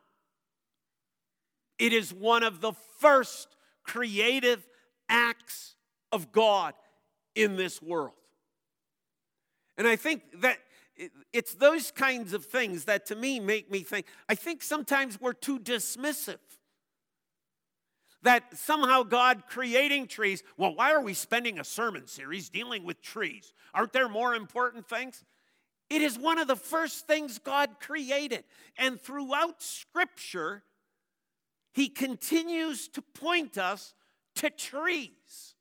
It 1.79 1.93
is 1.93 2.13
one 2.13 2.43
of 2.43 2.61
the 2.61 2.73
first 2.99 3.55
creative 3.91 4.65
acts 5.09 5.75
of 6.13 6.31
God 6.31 6.73
in 7.35 7.57
this 7.57 7.81
world. 7.81 8.15
And 9.77 9.85
I 9.85 9.97
think 9.97 10.21
that 10.41 10.59
it's 11.33 11.55
those 11.55 11.91
kinds 11.91 12.33
of 12.33 12.45
things 12.45 12.85
that 12.85 13.07
to 13.07 13.15
me 13.15 13.39
make 13.39 13.69
me 13.69 13.79
think, 13.79 14.05
I 14.29 14.35
think 14.35 14.63
sometimes 14.63 15.19
we're 15.19 15.33
too 15.33 15.59
dismissive. 15.59 16.37
That 18.23 18.55
somehow 18.55 19.03
God 19.03 19.43
creating 19.49 20.07
trees, 20.07 20.43
well, 20.55 20.75
why 20.75 20.93
are 20.93 21.01
we 21.01 21.13
spending 21.13 21.59
a 21.59 21.63
sermon 21.63 22.07
series 22.07 22.49
dealing 22.49 22.85
with 22.85 23.01
trees? 23.01 23.51
Aren't 23.73 23.93
there 23.93 24.07
more 24.07 24.35
important 24.35 24.87
things? 24.87 25.25
It 25.89 26.01
is 26.01 26.17
one 26.17 26.37
of 26.37 26.47
the 26.47 26.55
first 26.55 27.07
things 27.07 27.39
God 27.39 27.71
created. 27.81 28.45
And 28.77 29.01
throughout 29.01 29.61
Scripture, 29.61 30.63
He 31.73 31.89
continues 31.89 32.87
to 32.89 33.01
point 33.01 33.57
us 33.57 33.93
to 34.35 34.49
trees. 34.49 35.55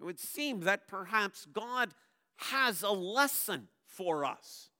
It 0.00 0.04
would 0.04 0.20
seem 0.20 0.60
that 0.60 0.86
perhaps 0.86 1.46
God 1.52 1.90
has 2.36 2.82
a 2.82 2.90
lesson 2.90 3.68
for 3.86 4.24
us 4.24 4.70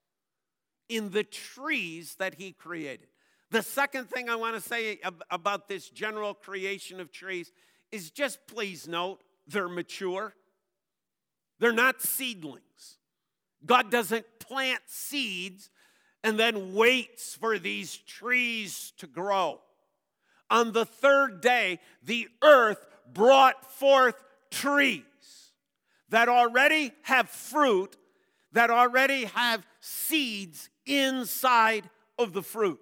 in 0.89 1.11
the 1.11 1.25
trees 1.25 2.17
that 2.19 2.35
He 2.35 2.53
created. 2.53 3.09
The 3.51 3.63
second 3.63 4.11
thing 4.11 4.29
I 4.29 4.37
want 4.37 4.57
to 4.57 4.61
say 4.61 4.99
about 5.31 5.69
this 5.69 5.89
general 5.89 6.35
creation 6.35 7.01
of 7.01 7.13
trees 7.13 7.53
is 7.93 8.11
just 8.11 8.47
please 8.47 8.87
note 8.87 9.23
they're 9.47 9.69
mature, 9.69 10.35
they're 11.59 11.73
not 11.73 12.03
seedlings. 12.03 12.99
God 13.65 13.91
doesn't 13.91 14.27
plant 14.39 14.83
seeds 14.87 15.71
and 16.27 16.41
then 16.41 16.75
waits 16.75 17.37
for 17.37 17.57
these 17.57 17.97
trees 17.97 18.93
to 18.99 19.07
grow. 19.07 19.61
On 20.51 20.73
the 20.73 20.85
third 20.85 21.41
day, 21.41 21.79
the 22.03 22.27
earth 22.43 22.85
brought 23.15 23.65
forth 23.75 24.17
trees 24.51 25.05
that 26.09 26.29
already 26.29 26.91
have 27.03 27.29
fruit, 27.29 27.97
that 28.51 28.71
already 28.71 29.27
have 29.27 29.65
seeds 29.79 30.69
inside 30.85 31.89
of 32.19 32.33
the 32.33 32.43
fruit. 32.43 32.81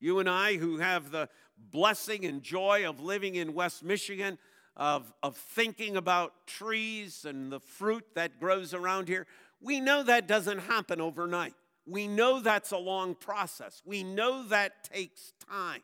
You 0.00 0.20
and 0.20 0.30
I, 0.30 0.56
who 0.56 0.78
have 0.78 1.10
the 1.10 1.28
blessing 1.58 2.24
and 2.24 2.42
joy 2.42 2.88
of 2.88 2.98
living 2.98 3.34
in 3.34 3.52
West 3.52 3.84
Michigan, 3.84 4.38
of, 4.74 5.12
of 5.22 5.36
thinking 5.36 5.96
about 5.96 6.46
trees 6.46 7.26
and 7.26 7.52
the 7.52 7.60
fruit 7.60 8.04
that 8.14 8.38
grows 8.40 8.72
around 8.72 9.08
here, 9.08 9.26
we 9.60 9.80
know 9.80 10.02
that 10.02 10.26
doesn't 10.26 10.58
happen 10.60 11.00
overnight. 11.00 11.54
We 11.86 12.08
know 12.08 12.40
that's 12.40 12.72
a 12.72 12.78
long 12.78 13.14
process. 13.14 13.82
We 13.84 14.02
know 14.02 14.46
that 14.48 14.84
takes 14.84 15.32
time. 15.48 15.82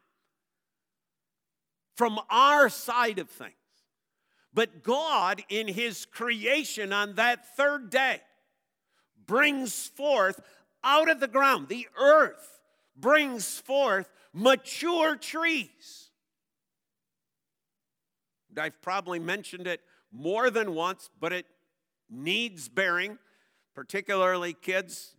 From 1.97 2.19
our 2.31 2.69
side 2.69 3.19
of 3.19 3.31
things. 3.31 3.53
But 4.55 4.83
God, 4.83 5.43
in 5.49 5.69
His 5.69 6.05
creation 6.05 6.93
on 6.93 7.15
that 7.15 7.57
third 7.57 7.91
day, 7.91 8.21
brings 9.27 9.87
forth 9.89 10.41
out 10.85 11.09
of 11.09 11.21
the 11.21 11.29
ground, 11.29 11.69
the 11.69 11.89
earth 11.99 12.61
brings 12.97 13.59
forth 13.59 14.09
mature 14.35 15.17
trees 15.17 16.11
I've 18.59 18.81
probably 18.83 19.19
mentioned 19.19 19.67
it 19.67 19.81
more 20.11 20.51
than 20.51 20.75
once, 20.75 21.11
but 21.21 21.33
it 21.33 21.47
needs 22.11 22.69
bearing, 22.69 23.19
particularly 23.75 24.53
kids. 24.53 25.15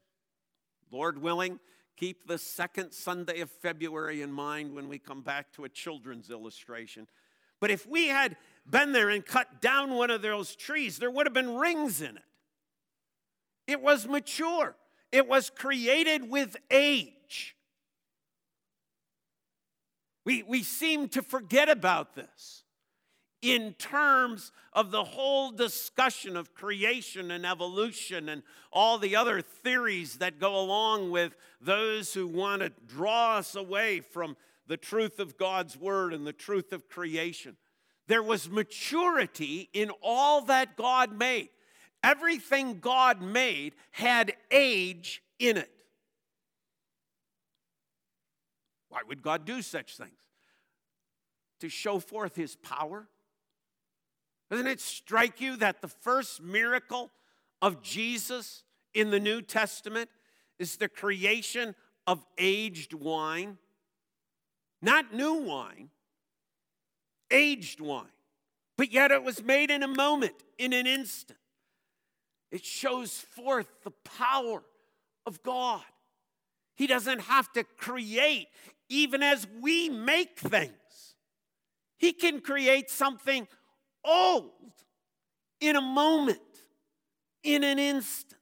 Lord 0.91 1.21
willing, 1.21 1.59
keep 1.97 2.27
the 2.27 2.37
second 2.37 2.91
Sunday 2.91 3.39
of 3.39 3.49
February 3.49 4.21
in 4.21 4.31
mind 4.31 4.73
when 4.75 4.87
we 4.87 4.99
come 4.99 5.21
back 5.21 5.51
to 5.53 5.63
a 5.63 5.69
children's 5.69 6.29
illustration. 6.29 7.07
But 7.59 7.71
if 7.71 7.87
we 7.87 8.07
had 8.07 8.35
been 8.69 8.91
there 8.91 9.09
and 9.09 9.25
cut 9.25 9.61
down 9.61 9.93
one 9.95 10.11
of 10.11 10.21
those 10.21 10.55
trees, 10.55 10.97
there 10.97 11.09
would 11.09 11.25
have 11.25 11.33
been 11.33 11.55
rings 11.55 12.01
in 12.01 12.17
it. 12.17 12.23
It 13.67 13.81
was 13.81 14.07
mature, 14.07 14.75
it 15.11 15.27
was 15.27 15.49
created 15.49 16.29
with 16.29 16.57
age. 16.69 17.55
We, 20.25 20.43
we 20.43 20.63
seem 20.63 21.09
to 21.09 21.21
forget 21.21 21.69
about 21.69 22.15
this 22.15 22.62
in 23.43 23.73
terms 23.73 24.53
of 24.71 24.89
the 24.89 25.03
whole 25.03 25.51
discussion 25.51 26.37
of 26.37 26.55
creation 26.55 27.29
and 27.29 27.45
evolution 27.45 28.29
and 28.29 28.41
all 28.71 28.97
the 28.97 29.17
other 29.17 29.41
theories 29.41 30.15
that 30.15 30.39
go 30.39 30.57
along 30.57 31.11
with 31.11 31.35
those 31.59 32.13
who 32.13 32.25
want 32.25 32.61
to 32.61 32.71
draw 32.87 33.35
us 33.35 33.53
away 33.53 33.99
from 33.99 34.37
the 34.65 34.77
truth 34.77 35.19
of 35.19 35.37
God's 35.37 35.77
word 35.77 36.13
and 36.13 36.25
the 36.25 36.31
truth 36.31 36.71
of 36.71 36.87
creation. 36.87 37.57
There 38.07 38.23
was 38.23 38.49
maturity 38.49 39.69
in 39.73 39.91
all 40.01 40.41
that 40.43 40.77
God 40.77 41.17
made. 41.17 41.49
Everything 42.01 42.79
God 42.79 43.21
made 43.21 43.75
had 43.91 44.33
age 44.51 45.21
in 45.37 45.57
it. 45.57 45.69
Why 48.87 48.99
would 49.05 49.21
God 49.21 49.43
do 49.43 49.61
such 49.61 49.97
things? 49.97 50.11
To 51.59 51.67
show 51.67 51.99
forth 51.99 52.35
his 52.35 52.55
power, 52.55 53.07
doesn't 54.49 54.67
it 54.67 54.81
strike 54.81 55.41
you 55.41 55.57
that 55.57 55.81
the 55.81 55.87
first 55.87 56.41
miracle 56.41 57.11
of 57.61 57.81
Jesus 57.81 58.63
in 58.93 59.09
the 59.09 59.19
New 59.19 59.41
Testament 59.41 60.09
is 60.59 60.77
the 60.77 60.89
creation 60.89 61.75
of 62.05 62.25
aged 62.37 62.93
wine? 62.93 63.57
Not 64.81 65.13
new 65.13 65.35
wine, 65.35 65.89
aged 67.31 67.79
wine. 67.79 68.07
But 68.77 68.91
yet 68.91 69.11
it 69.11 69.23
was 69.23 69.43
made 69.43 69.71
in 69.71 69.83
a 69.83 69.87
moment, 69.87 70.33
in 70.57 70.73
an 70.73 70.87
instant. 70.87 71.39
It 72.51 72.65
shows 72.65 73.17
forth 73.17 73.67
the 73.83 73.91
power 73.91 74.63
of 75.25 75.41
God. 75.43 75.81
He 76.75 76.87
doesn't 76.87 77.21
have 77.21 77.51
to 77.53 77.63
create, 77.63 78.47
even 78.89 79.23
as 79.23 79.47
we 79.61 79.89
make 79.89 80.39
things. 80.39 80.73
He 81.97 82.13
can 82.13 82.41
create 82.41 82.89
something 82.89 83.47
old 84.05 84.51
in 85.59 85.75
a 85.75 85.81
moment, 85.81 86.39
in 87.43 87.63
an 87.63 87.79
instant. 87.79 88.39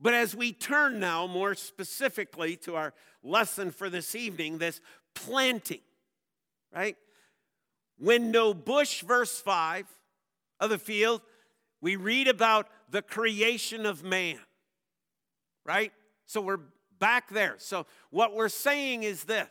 But 0.00 0.14
as 0.14 0.36
we 0.36 0.52
turn 0.52 1.00
now 1.00 1.26
more 1.26 1.54
specifically 1.54 2.56
to 2.58 2.76
our 2.76 2.92
lesson 3.22 3.70
for 3.70 3.88
this 3.88 4.14
evening, 4.14 4.58
this 4.58 4.80
planting, 5.14 5.80
right? 6.74 6.96
When 7.98 8.30
no 8.30 8.52
bush, 8.52 9.02
verse 9.02 9.40
5 9.40 9.86
of 10.60 10.70
the 10.70 10.78
field, 10.78 11.22
we 11.80 11.96
read 11.96 12.28
about 12.28 12.68
the 12.90 13.02
creation 13.02 13.86
of 13.86 14.04
man, 14.04 14.38
right? 15.64 15.92
So 16.26 16.40
we're 16.40 16.60
back 16.98 17.30
there. 17.30 17.56
So 17.58 17.86
what 18.10 18.34
we're 18.34 18.48
saying 18.48 19.02
is 19.02 19.24
this 19.24 19.48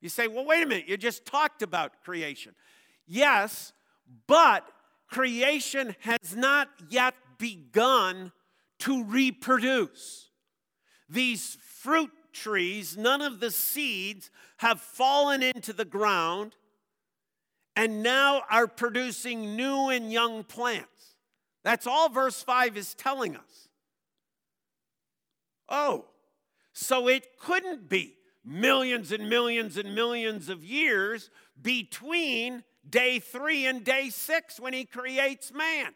you 0.00 0.10
say, 0.10 0.28
well, 0.28 0.44
wait 0.44 0.62
a 0.62 0.66
minute, 0.66 0.88
you 0.88 0.96
just 0.96 1.24
talked 1.24 1.62
about 1.62 2.02
creation. 2.04 2.54
Yes, 3.06 3.72
but 4.26 4.64
creation 5.08 5.94
has 6.00 6.34
not 6.34 6.68
yet 6.88 7.14
begun 7.38 8.32
to 8.80 9.04
reproduce. 9.04 10.30
These 11.08 11.56
fruit 11.60 12.10
trees, 12.32 12.96
none 12.96 13.22
of 13.22 13.40
the 13.40 13.50
seeds 13.50 14.30
have 14.58 14.80
fallen 14.80 15.42
into 15.42 15.72
the 15.72 15.84
ground 15.84 16.56
and 17.74 18.02
now 18.02 18.42
are 18.50 18.66
producing 18.66 19.54
new 19.54 19.88
and 19.88 20.12
young 20.12 20.44
plants. 20.44 21.16
That's 21.62 21.86
all 21.86 22.08
verse 22.08 22.42
5 22.42 22.76
is 22.76 22.94
telling 22.94 23.36
us. 23.36 23.68
Oh, 25.68 26.06
so 26.72 27.08
it 27.08 27.38
couldn't 27.38 27.88
be 27.88 28.14
millions 28.44 29.12
and 29.12 29.28
millions 29.28 29.76
and 29.76 29.94
millions 29.94 30.48
of 30.48 30.64
years 30.64 31.30
between 31.60 32.62
day 32.88 33.18
three 33.18 33.66
and 33.66 33.84
day 33.84 34.10
six 34.10 34.60
when 34.60 34.72
he 34.72 34.84
creates 34.84 35.52
man. 35.52 35.94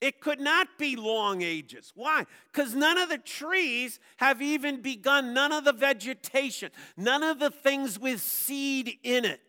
It 0.00 0.20
could 0.20 0.40
not 0.40 0.66
be 0.78 0.96
long 0.96 1.42
ages. 1.42 1.92
Why? 1.94 2.26
Because 2.52 2.74
none 2.74 2.98
of 2.98 3.08
the 3.08 3.18
trees 3.18 4.00
have 4.16 4.42
even 4.42 4.82
begun, 4.82 5.32
none 5.32 5.52
of 5.52 5.64
the 5.64 5.72
vegetation, 5.72 6.70
none 6.96 7.22
of 7.22 7.38
the 7.38 7.50
things 7.50 8.00
with 8.00 8.20
seed 8.20 8.98
in 9.04 9.24
it 9.24 9.40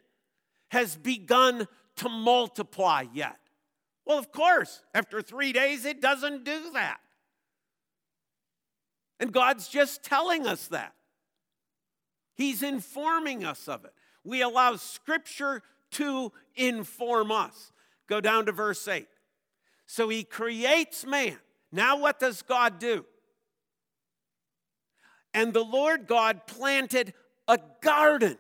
has 0.70 0.96
begun 0.96 1.68
to 1.96 2.10
multiply 2.10 3.06
yet. 3.14 3.40
Well, 4.06 4.20
of 4.20 4.32
course, 4.32 4.84
after 4.94 5.22
three 5.24 5.54
days, 5.54 5.86
it 5.86 6.02
doesn't 6.02 6.44
do 6.44 6.72
that. 6.74 7.00
And 9.20 9.32
God's 9.32 9.68
just 9.68 10.04
telling 10.04 10.46
us 10.46 10.68
that. 10.68 10.94
He's 12.36 12.62
informing 12.62 13.46
us 13.46 13.68
of 13.68 13.86
it. 13.86 13.94
We 14.24 14.42
allow 14.42 14.76
Scripture 14.76 15.62
to 15.94 16.32
inform 16.56 17.32
us. 17.32 17.72
Go 18.08 18.22
down 18.22 18.46
to 18.46 18.52
verse 18.52 18.88
8. 18.88 19.08
So 19.86 20.10
he 20.10 20.24
creates 20.24 21.06
man. 21.06 21.38
Now, 21.72 21.98
what 21.98 22.20
does 22.20 22.42
God 22.42 22.80
do? 22.80 23.06
And 25.34 25.54
the 25.54 25.64
Lord 25.64 26.08
God 26.08 26.46
planted 26.46 27.14
a 27.48 27.60
garden 27.82 28.38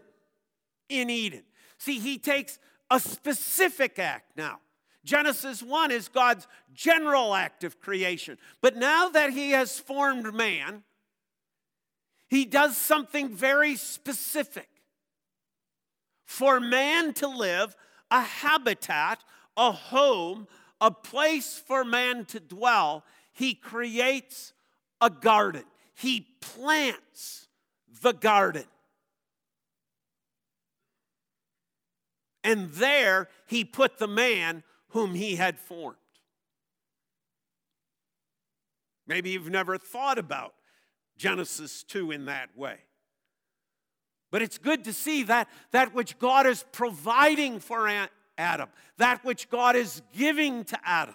in 0.90 1.10
Eden. 1.10 1.44
See, 1.78 2.00
he 2.00 2.18
takes 2.18 2.60
a 2.90 3.00
specific 3.00 3.98
act 3.98 4.38
now. 4.38 4.60
Genesis 5.04 5.62
1 5.62 5.92
is 5.92 6.08
God's 6.08 6.48
general 6.74 7.34
act 7.34 7.64
of 7.64 7.80
creation. 7.80 8.38
But 8.62 8.78
now 8.78 9.10
that 9.10 9.32
he 9.32 9.52
has 9.52 9.80
formed 9.80 10.34
man, 10.34 10.84
he 12.30 12.46
does 12.46 12.78
something 12.78 13.30
very 13.30 13.76
specific. 13.76 14.70
For 16.34 16.60
man 16.60 17.14
to 17.14 17.28
live, 17.28 17.76
a 18.10 18.22
habitat, 18.22 19.24
a 19.56 19.72
home, 19.72 20.48
a 20.82 20.90
place 20.90 21.62
for 21.64 21.86
man 21.86 22.26
to 22.26 22.40
dwell, 22.40 23.06
he 23.34 23.54
creates 23.54 24.52
a 25.00 25.12
garden. 25.12 25.64
He 25.94 26.26
plants 26.42 27.50
the 28.02 28.14
garden. 28.14 28.66
And 32.44 32.72
there 32.72 33.30
he 33.46 33.64
put 33.64 34.00
the 34.00 34.08
man 34.08 34.64
whom 34.88 35.14
he 35.14 35.36
had 35.36 35.60
formed. 35.60 35.98
Maybe 39.06 39.30
you've 39.30 39.52
never 39.52 39.78
thought 39.78 40.18
about 40.18 40.56
Genesis 41.16 41.84
2 41.84 42.10
in 42.10 42.26
that 42.26 42.58
way. 42.58 42.80
But 44.34 44.42
it's 44.42 44.58
good 44.58 44.86
to 44.86 44.94
see 44.94 45.22
that 45.26 45.48
that 45.70 45.94
which 45.94 46.18
God 46.18 46.48
is 46.48 46.66
providing 46.72 47.60
for 47.60 47.88
Adam, 48.36 48.68
that 48.98 49.24
which 49.24 49.48
God 49.48 49.76
is 49.76 50.02
giving 50.12 50.64
to 50.64 50.80
Adam. 50.84 51.14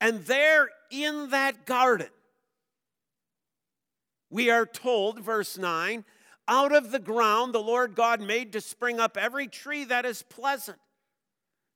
And 0.00 0.24
there 0.26 0.68
in 0.92 1.30
that 1.30 1.66
garden, 1.66 2.10
we 4.30 4.50
are 4.50 4.64
told, 4.64 5.18
verse 5.18 5.58
9, 5.58 6.04
out 6.46 6.72
of 6.72 6.92
the 6.92 7.00
ground 7.00 7.52
the 7.52 7.58
Lord 7.58 7.96
God 7.96 8.20
made 8.20 8.52
to 8.52 8.60
spring 8.60 9.00
up 9.00 9.16
every 9.16 9.48
tree 9.48 9.82
that 9.82 10.06
is 10.06 10.22
pleasant 10.22 10.78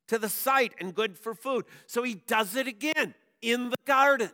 to 0.07 0.17
the 0.17 0.29
sight 0.29 0.75
and 0.79 0.95
good 0.95 1.17
for 1.17 1.35
food. 1.35 1.65
So 1.87 2.03
he 2.03 2.15
does 2.15 2.55
it 2.55 2.67
again 2.67 3.15
in 3.41 3.69
the 3.69 3.75
garden. 3.83 4.31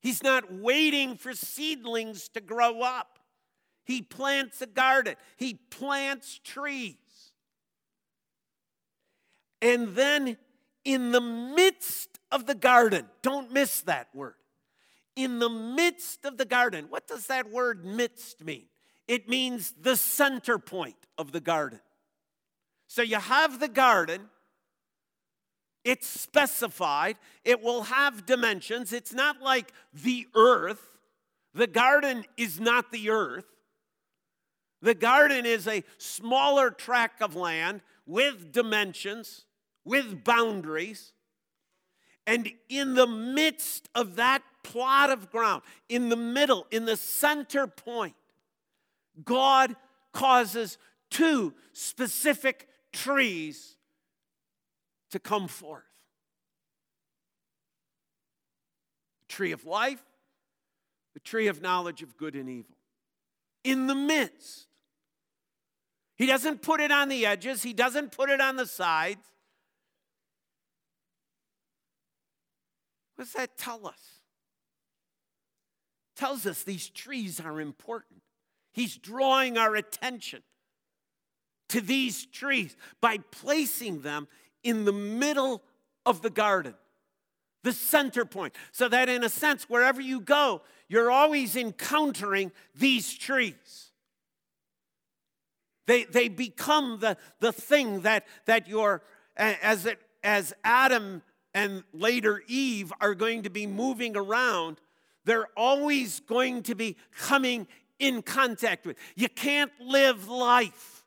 He's 0.00 0.22
not 0.22 0.52
waiting 0.52 1.16
for 1.16 1.32
seedlings 1.32 2.28
to 2.30 2.40
grow 2.40 2.82
up. 2.82 3.18
He 3.84 4.02
plants 4.02 4.60
a 4.62 4.66
garden, 4.66 5.16
he 5.36 5.54
plants 5.54 6.40
trees. 6.42 6.96
And 9.62 9.94
then 9.94 10.36
in 10.84 11.12
the 11.12 11.20
midst 11.20 12.18
of 12.30 12.46
the 12.46 12.54
garden, 12.54 13.06
don't 13.22 13.52
miss 13.52 13.80
that 13.82 14.08
word. 14.14 14.34
In 15.14 15.38
the 15.38 15.48
midst 15.48 16.24
of 16.24 16.36
the 16.36 16.44
garden, 16.44 16.86
what 16.90 17.06
does 17.06 17.26
that 17.28 17.50
word 17.50 17.84
midst 17.84 18.44
mean? 18.44 18.66
It 19.08 19.28
means 19.28 19.72
the 19.80 19.96
center 19.96 20.58
point 20.58 21.06
of 21.16 21.32
the 21.32 21.40
garden. 21.40 21.80
So 22.88 23.02
you 23.02 23.16
have 23.16 23.60
the 23.60 23.68
garden, 23.68 24.28
it's 25.86 26.08
specified, 26.08 27.16
it 27.44 27.62
will 27.62 27.84
have 27.84 28.26
dimensions. 28.26 28.92
It's 28.92 29.14
not 29.14 29.40
like 29.40 29.72
the 29.94 30.26
earth. 30.34 30.98
The 31.54 31.68
garden 31.68 32.24
is 32.36 32.58
not 32.58 32.90
the 32.90 33.10
earth. 33.10 33.44
The 34.82 34.96
garden 34.96 35.46
is 35.46 35.68
a 35.68 35.84
smaller 35.96 36.70
tract 36.70 37.22
of 37.22 37.36
land 37.36 37.82
with 38.04 38.50
dimensions, 38.50 39.44
with 39.84 40.24
boundaries. 40.24 41.12
And 42.26 42.50
in 42.68 42.94
the 42.94 43.06
midst 43.06 43.88
of 43.94 44.16
that 44.16 44.42
plot 44.64 45.10
of 45.10 45.30
ground, 45.30 45.62
in 45.88 46.08
the 46.08 46.16
middle, 46.16 46.66
in 46.72 46.84
the 46.84 46.96
center 46.96 47.68
point, 47.68 48.16
God 49.24 49.76
causes 50.12 50.78
two 51.10 51.54
specific 51.72 52.68
trees 52.92 53.75
to 55.16 55.20
come 55.20 55.48
forth 55.48 55.82
the 59.26 59.32
tree 59.32 59.52
of 59.52 59.64
life, 59.64 60.04
the 61.14 61.20
tree 61.20 61.46
of 61.46 61.62
knowledge 61.62 62.02
of 62.02 62.18
good 62.18 62.34
and 62.34 62.50
evil. 62.50 62.76
In 63.64 63.86
the 63.86 63.94
midst, 63.94 64.66
he 66.16 66.26
doesn't 66.26 66.60
put 66.60 66.80
it 66.80 66.92
on 66.92 67.08
the 67.08 67.24
edges, 67.24 67.62
he 67.62 67.72
doesn't 67.72 68.12
put 68.12 68.28
it 68.28 68.42
on 68.42 68.56
the 68.56 68.66
sides. 68.66 69.24
What 73.14 73.24
does 73.24 73.32
that 73.32 73.56
tell 73.56 73.86
us? 73.86 74.20
It 76.14 76.20
tells 76.20 76.44
us 76.44 76.62
these 76.62 76.90
trees 76.90 77.40
are 77.40 77.58
important. 77.58 78.20
He's 78.74 78.98
drawing 78.98 79.56
our 79.56 79.76
attention 79.76 80.42
to 81.70 81.80
these 81.80 82.26
trees 82.26 82.76
by 83.00 83.16
placing 83.30 84.02
them 84.02 84.28
in 84.66 84.84
the 84.84 84.92
middle 84.92 85.62
of 86.04 86.22
the 86.22 86.30
garden, 86.30 86.74
the 87.62 87.72
center 87.72 88.24
point, 88.24 88.54
so 88.72 88.88
that 88.88 89.08
in 89.08 89.22
a 89.22 89.28
sense, 89.28 89.70
wherever 89.70 90.00
you 90.00 90.20
go, 90.20 90.62
you're 90.88 91.10
always 91.10 91.56
encountering 91.56 92.52
these 92.74 93.14
trees. 93.14 93.90
They, 95.86 96.04
they 96.04 96.28
become 96.28 96.98
the, 97.00 97.16
the 97.38 97.52
thing 97.52 98.00
that, 98.00 98.26
that 98.46 98.66
you're, 98.66 99.02
as, 99.36 99.86
it, 99.86 100.00
as 100.24 100.52
Adam 100.64 101.22
and 101.54 101.84
later 101.92 102.42
Eve 102.48 102.92
are 103.00 103.14
going 103.14 103.44
to 103.44 103.50
be 103.50 103.66
moving 103.66 104.16
around, 104.16 104.80
they're 105.24 105.48
always 105.56 106.20
going 106.20 106.64
to 106.64 106.74
be 106.74 106.96
coming 107.18 107.68
in 107.98 108.22
contact 108.22 108.84
with. 108.84 108.96
You 109.14 109.28
can't 109.28 109.72
live 109.80 110.28
life 110.28 111.04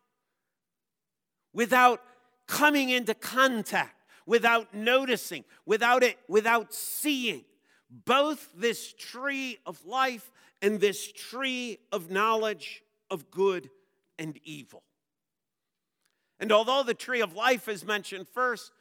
without 1.54 2.02
coming 2.50 2.90
into 2.90 3.14
contact, 3.14 3.96
without 4.26 4.74
noticing, 4.74 5.46
without 5.66 6.04
it, 6.04 6.18
without 6.28 6.74
seeing. 6.74 7.46
Both 8.06 8.50
this 8.56 8.94
tree 8.94 9.58
of 9.66 9.86
life 9.86 10.30
and 10.62 10.80
this 10.80 11.12
tree 11.12 11.78
of 11.92 12.12
knowledge 12.12 12.84
of 13.10 13.32
good 13.32 13.70
and 14.18 14.38
evil. 14.44 14.84
And 16.40 16.52
although 16.52 16.84
the 16.84 16.94
tree 16.94 17.22
of 17.22 17.36
life 17.36 17.68
is 17.68 17.86
mentioned 17.86 18.28
first, 18.28 18.72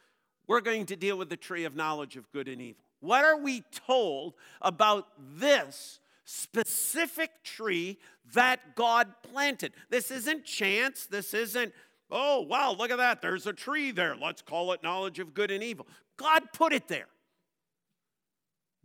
we're 0.47 0.61
going 0.61 0.87
to 0.87 0.95
deal 0.95 1.17
with 1.17 1.29
the 1.29 1.37
tree 1.37 1.65
of 1.65 1.75
knowledge 1.75 2.17
of 2.17 2.31
good 2.31 2.47
and 2.47 2.61
evil. 2.61 2.83
What 2.99 3.23
are 3.23 3.37
we 3.37 3.63
told 3.87 4.33
about 4.61 5.07
this 5.17 5.99
specific 6.25 7.43
tree 7.43 7.97
that 8.33 8.75
God 8.75 9.07
planted? 9.23 9.73
This 9.89 10.11
isn't 10.11 10.45
chance. 10.45 11.05
This 11.05 11.33
isn't, 11.33 11.73
oh, 12.11 12.41
wow, 12.41 12.75
look 12.77 12.91
at 12.91 12.97
that. 12.97 13.21
There's 13.21 13.47
a 13.47 13.53
tree 13.53 13.91
there. 13.91 14.15
Let's 14.15 14.41
call 14.41 14.73
it 14.73 14.83
knowledge 14.83 15.19
of 15.19 15.33
good 15.33 15.51
and 15.51 15.63
evil. 15.63 15.87
God 16.17 16.51
put 16.53 16.73
it 16.73 16.87
there, 16.87 17.07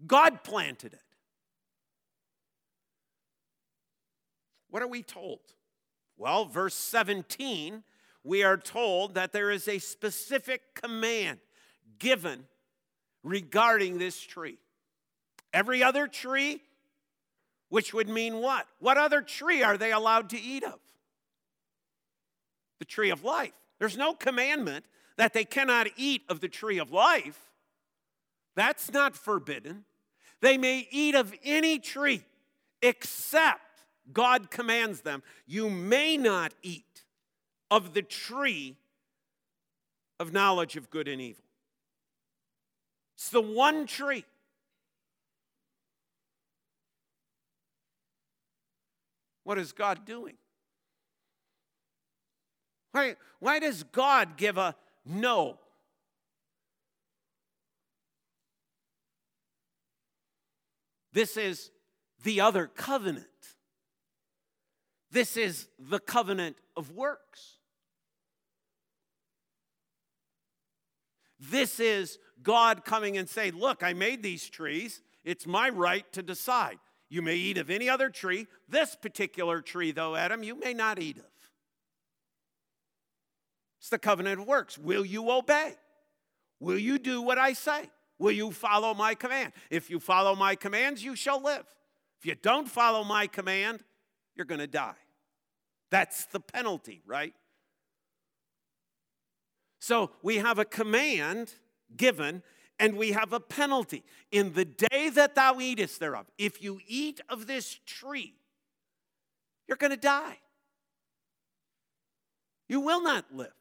God 0.06 0.42
planted 0.44 0.92
it. 0.92 1.00
What 4.70 4.82
are 4.82 4.88
we 4.88 5.02
told? 5.02 5.38
Well, 6.16 6.46
verse 6.46 6.74
17, 6.74 7.82
we 8.24 8.42
are 8.42 8.56
told 8.56 9.14
that 9.14 9.32
there 9.32 9.50
is 9.50 9.68
a 9.68 9.78
specific 9.78 10.74
command 10.74 11.38
given 11.98 12.44
regarding 13.22 13.98
this 13.98 14.20
tree. 14.20 14.58
Every 15.52 15.82
other 15.82 16.08
tree, 16.08 16.60
which 17.68 17.94
would 17.94 18.08
mean 18.08 18.38
what? 18.38 18.66
What 18.80 18.98
other 18.98 19.22
tree 19.22 19.62
are 19.62 19.76
they 19.76 19.92
allowed 19.92 20.30
to 20.30 20.40
eat 20.40 20.64
of? 20.64 20.80
The 22.78 22.84
tree 22.84 23.10
of 23.10 23.24
life. 23.24 23.52
There's 23.78 23.96
no 23.96 24.14
commandment 24.14 24.84
that 25.16 25.32
they 25.32 25.44
cannot 25.44 25.88
eat 25.96 26.22
of 26.28 26.40
the 26.40 26.48
tree 26.48 26.78
of 26.78 26.90
life. 26.90 27.38
That's 28.56 28.92
not 28.92 29.16
forbidden. 29.16 29.84
They 30.40 30.58
may 30.58 30.87
eat 30.90 31.14
of 31.14 31.34
any 31.44 31.78
tree 31.78 32.24
except 32.82 33.60
God 34.12 34.50
commands 34.50 35.00
them, 35.00 35.22
you 35.46 35.70
may 35.70 36.16
not 36.16 36.52
eat 36.62 37.04
of 37.70 37.94
the 37.94 38.02
tree 38.02 38.76
of 40.20 40.32
knowledge 40.32 40.76
of 40.76 40.90
good 40.90 41.08
and 41.08 41.20
evil. 41.20 41.44
It's 43.16 43.30
the 43.30 43.40
one 43.40 43.87
tree. 43.87 44.24
What 49.44 49.58
is 49.58 49.72
God 49.72 50.04
doing? 50.04 50.34
Why, 52.94 53.16
why 53.40 53.59
does 53.59 53.83
God 53.83 54.37
give 54.37 54.57
a 54.57 54.76
no? 55.04 55.59
This 61.12 61.37
is 61.37 61.72
the 62.22 62.40
other 62.40 62.68
covenant. 62.68 63.26
This 65.11 65.37
is 65.37 65.66
the 65.76 65.98
covenant 65.98 66.54
of 66.76 66.92
works. 66.92 67.59
This 71.40 71.80
is 71.80 72.20
God 72.44 72.85
coming 72.85 73.16
and 73.16 73.28
saying, 73.28 73.54
Look, 73.54 73.83
I 73.83 73.92
made 73.92 74.22
these 74.22 74.48
trees. 74.48 75.02
It's 75.24 75.48
my 75.48 75.68
right 75.68 76.11
to 76.12 76.22
decide. 76.22 76.78
You 77.09 77.22
may 77.22 77.35
eat 77.35 77.59
of 77.59 77.70
any 77.70 77.88
other 77.88 78.09
tree. 78.09 78.46
This 78.68 78.94
particular 78.94 79.62
tree, 79.62 79.90
though, 79.90 80.14
Adam, 80.14 80.44
you 80.44 80.54
may 80.54 80.74
not 80.74 81.00
eat 81.00 81.18
of. 81.18 81.34
It's 83.85 83.90
the 83.90 83.99
covenant 83.99 84.40
of 84.40 84.47
works. 84.47 84.79
Will 84.79 85.05
you 85.05 85.31
obey? 85.31 85.75
Will 86.59 86.79
you 86.79 86.99
do 86.99 87.20
what 87.20 87.37
I 87.37 87.53
say? 87.53 87.90
Will 88.18 88.33
you 88.33 88.51
follow 88.51 88.94
my 88.94 89.14
command? 89.14 89.53
If 89.68 89.90
you 89.90 90.01
follow 90.01 90.35
my 90.35 90.55
commands, 90.55 91.05
you 91.05 91.14
shall 91.14 91.42
live. 91.42 91.66
If 92.18 92.25
you 92.25 92.35
don't 92.35 92.66
follow 92.66 93.05
my 93.05 93.27
command, 93.27 93.85
you're 94.35 94.47
going 94.47 94.61
to 94.61 94.66
die. 94.66 94.94
That's 95.90 96.25
the 96.25 96.40
penalty, 96.40 97.03
right? 97.05 97.35
So 99.81 100.12
we 100.23 100.37
have 100.38 100.59
a 100.59 100.64
command 100.64 101.53
given 101.94 102.42
and 102.79 102.97
we 102.97 103.12
have 103.12 103.35
a 103.35 103.40
penalty. 103.40 104.03
In 104.33 104.55
the 104.55 104.64
day 104.64 105.11
that 105.11 105.35
thou 105.35 105.61
eatest 105.61 106.01
thereof, 106.01 106.25
if 106.38 106.62
you 106.62 106.81
eat 106.88 107.20
of 107.29 107.47
this 107.47 107.79
tree, 107.85 108.33
you're 109.68 109.77
going 109.77 109.90
to 109.90 109.99
die. 109.99 110.38
You 112.66 112.81
will 112.81 113.03
not 113.03 113.27
live. 113.31 113.53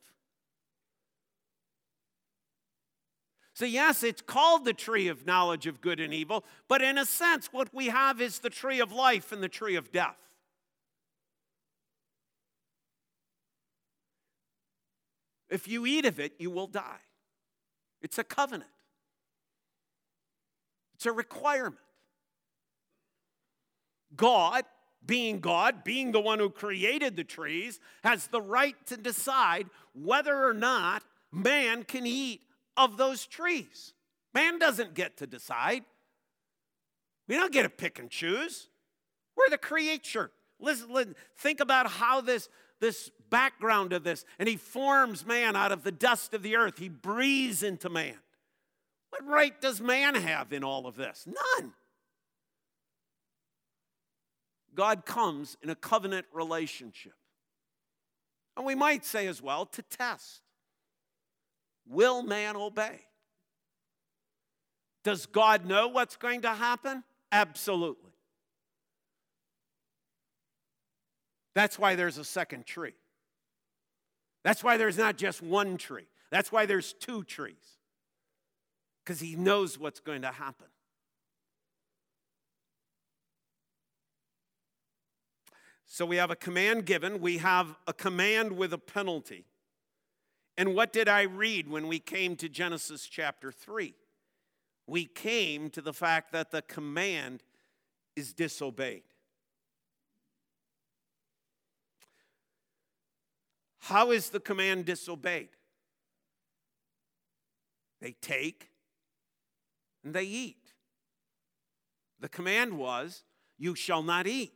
So, 3.56 3.66
yes, 3.66 4.02
it's 4.02 4.22
called 4.22 4.66
the 4.66 4.74
tree 4.74 5.08
of 5.08 5.28
knowledge 5.28 5.68
of 5.68 5.80
good 5.80 6.00
and 6.00 6.12
evil, 6.12 6.44
but 6.68 6.82
in 6.82 6.98
a 6.98 7.06
sense, 7.06 7.50
what 7.52 7.74
we 7.74 7.88
have 7.88 8.20
is 8.20 8.40
the 8.40 8.50
tree 8.50 8.80
of 8.80 8.92
life 8.92 9.32
and 9.32 9.44
the 9.44 9.50
tree 9.50 9.76
of 9.76 9.92
death. 9.92 10.18
If 15.52 15.68
you 15.68 15.86
eat 15.86 16.06
of 16.06 16.20
it, 16.20 16.34
you 16.40 16.50
will 16.50 16.66
die. 16.66 17.02
It's 18.02 18.18
a 18.18 18.24
covenant, 18.24 18.72
it's 20.96 21.06
a 21.06 21.12
requirement. 21.12 21.78
God, 24.16 24.64
being 25.06 25.40
God, 25.40 25.84
being 25.84 26.12
the 26.12 26.20
one 26.20 26.40
who 26.40 26.50
created 26.50 27.16
the 27.16 27.24
trees, 27.24 27.80
has 28.04 28.28
the 28.28 28.42
right 28.42 28.76
to 28.88 28.98
decide 28.98 29.68
whether 29.94 30.44
or 30.44 30.54
not 30.54 31.04
man 31.32 31.84
can 31.84 32.06
eat 32.06 32.42
of 32.78 32.98
those 32.98 33.26
trees. 33.26 33.94
Man 34.34 34.60
doesn't 34.60 34.94
get 34.94 35.18
to 35.18 35.28
decide. 35.28 35.84
We 37.28 37.36
don't 37.36 37.54
get 37.54 37.64
to 37.64 37.70
pick 37.70 38.00
and 38.00 38.10
choose. 38.10 38.70
We're 39.38 39.50
the 39.50 39.58
creature. 39.58 40.32
Listen, 40.60 40.92
listen, 40.92 41.16
think 41.38 41.60
about 41.60 41.88
how 41.88 42.22
this, 42.22 42.50
this 42.80 43.12
background 43.30 43.94
of 43.94 44.04
this. 44.04 44.26
And 44.40 44.48
he 44.48 44.58
forms 44.58 45.26
man 45.26 45.56
out 45.56 45.72
of 45.72 45.84
the 45.84 45.92
dust 45.92 46.34
of 46.34 46.44
the 46.44 46.56
earth. 46.56 46.78
He 46.78 46.90
breathes 46.90 47.64
into 47.64 47.90
man. 47.90 48.18
What 49.10 49.28
right 49.28 49.60
does 49.62 49.80
man 49.80 50.16
have 50.16 50.52
in 50.52 50.64
all 50.64 50.88
of 50.88 50.96
this? 50.96 51.28
None. 51.28 51.74
God 54.76 55.06
comes 55.06 55.56
in 55.62 55.70
a 55.70 55.76
covenant 55.76 56.26
relationship. 56.34 57.14
And 58.58 58.66
we 58.66 58.76
might 58.76 59.06
say 59.06 59.28
as 59.28 59.42
well 59.42 59.66
to 59.68 59.82
test 59.84 60.42
will 61.88 62.24
man 62.24 62.56
obey? 62.56 63.00
Does 65.04 65.26
God 65.26 65.66
know 65.66 65.90
what's 65.90 66.16
going 66.16 66.42
to 66.42 66.50
happen? 66.50 67.04
Absolutely. 67.32 68.12
That's 71.56 71.78
why 71.78 71.96
there's 71.96 72.18
a 72.18 72.24
second 72.24 72.66
tree. 72.66 72.96
That's 74.44 74.64
why 74.64 74.78
there's 74.78 74.98
not 74.98 75.18
just 75.18 75.42
one 75.42 75.78
tree. 75.78 76.08
That's 76.32 76.52
why 76.52 76.66
there's 76.66 76.94
two 76.94 77.24
trees. 77.24 77.78
Because 79.04 79.20
he 79.20 79.36
knows 79.36 79.78
what's 79.78 80.00
going 80.00 80.24
to 80.24 80.32
happen. 80.32 80.68
So 85.86 86.08
we 86.08 86.16
have 86.16 86.32
a 86.32 86.36
command 86.36 86.88
given, 86.88 87.22
we 87.22 87.38
have 87.38 87.76
a 87.86 87.94
command 87.94 88.54
with 88.54 88.74
a 88.74 88.80
penalty. 88.80 89.46
And 90.58 90.76
what 90.76 90.94
did 90.94 91.10
I 91.10 91.24
read 91.24 91.68
when 91.68 91.88
we 91.88 92.00
came 92.00 92.36
to 92.38 92.48
Genesis 92.48 93.08
chapter 93.08 93.52
3? 93.52 93.96
We 94.86 95.06
came 95.06 95.70
to 95.72 95.82
the 95.82 95.94
fact 95.94 96.32
that 96.34 96.52
the 96.52 96.62
command 96.62 97.44
is 98.16 98.34
disobeyed. 98.34 99.04
How 103.80 104.12
is 104.12 104.30
the 104.30 104.40
command 104.40 104.86
disobeyed? 104.86 105.50
They 108.00 108.16
take 108.22 108.70
and 110.04 110.14
they 110.14 110.24
eat. 110.24 110.74
The 112.20 112.30
command 112.30 112.78
was, 112.78 113.24
You 113.58 113.76
shall 113.76 114.04
not 114.04 114.28
eat. 114.28 114.54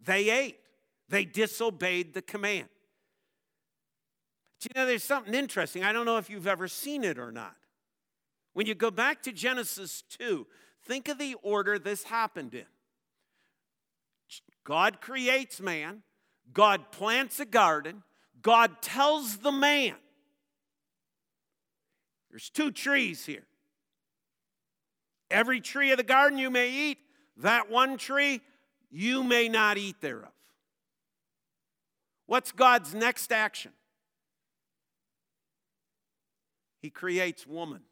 They 0.00 0.30
ate. 0.30 0.58
They 1.08 1.24
disobeyed 1.24 2.14
the 2.14 2.22
command. 2.22 2.68
But 4.60 4.74
you 4.74 4.80
know, 4.80 4.86
there's 4.86 5.04
something 5.04 5.34
interesting. 5.34 5.84
I 5.84 5.92
don't 5.92 6.06
know 6.06 6.18
if 6.18 6.28
you've 6.30 6.46
ever 6.46 6.68
seen 6.68 7.04
it 7.04 7.18
or 7.18 7.30
not. 7.30 7.54
When 8.54 8.66
you 8.66 8.74
go 8.74 8.90
back 8.90 9.22
to 9.22 9.32
Genesis 9.32 10.02
2, 10.18 10.46
think 10.84 11.08
of 11.08 11.18
the 11.18 11.36
order 11.42 11.78
this 11.78 12.04
happened 12.04 12.54
in. 12.54 12.66
God 14.64 15.00
creates 15.00 15.60
man, 15.60 16.02
God 16.52 16.90
plants 16.90 17.40
a 17.40 17.44
garden, 17.44 18.02
God 18.42 18.82
tells 18.82 19.38
the 19.38 19.52
man, 19.52 19.94
there's 22.30 22.50
two 22.50 22.70
trees 22.70 23.24
here. 23.24 23.46
Every 25.30 25.60
tree 25.60 25.90
of 25.90 25.96
the 25.96 26.02
garden 26.02 26.38
you 26.38 26.50
may 26.50 26.70
eat, 26.70 26.98
that 27.38 27.70
one 27.70 27.96
tree 27.96 28.40
you 28.90 29.22
may 29.22 29.48
not 29.48 29.78
eat 29.78 30.00
thereof. 30.00 30.32
What's 32.26 32.52
God's 32.52 32.94
next 32.94 33.32
action? 33.32 33.72
He 36.80 36.90
creates 36.90 37.46
woman. 37.46 37.82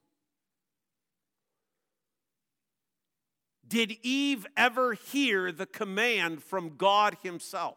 Did 3.66 3.96
Eve 4.02 4.46
ever 4.56 4.94
hear 4.94 5.50
the 5.50 5.66
command 5.66 6.42
from 6.42 6.76
God 6.76 7.16
Himself? 7.22 7.76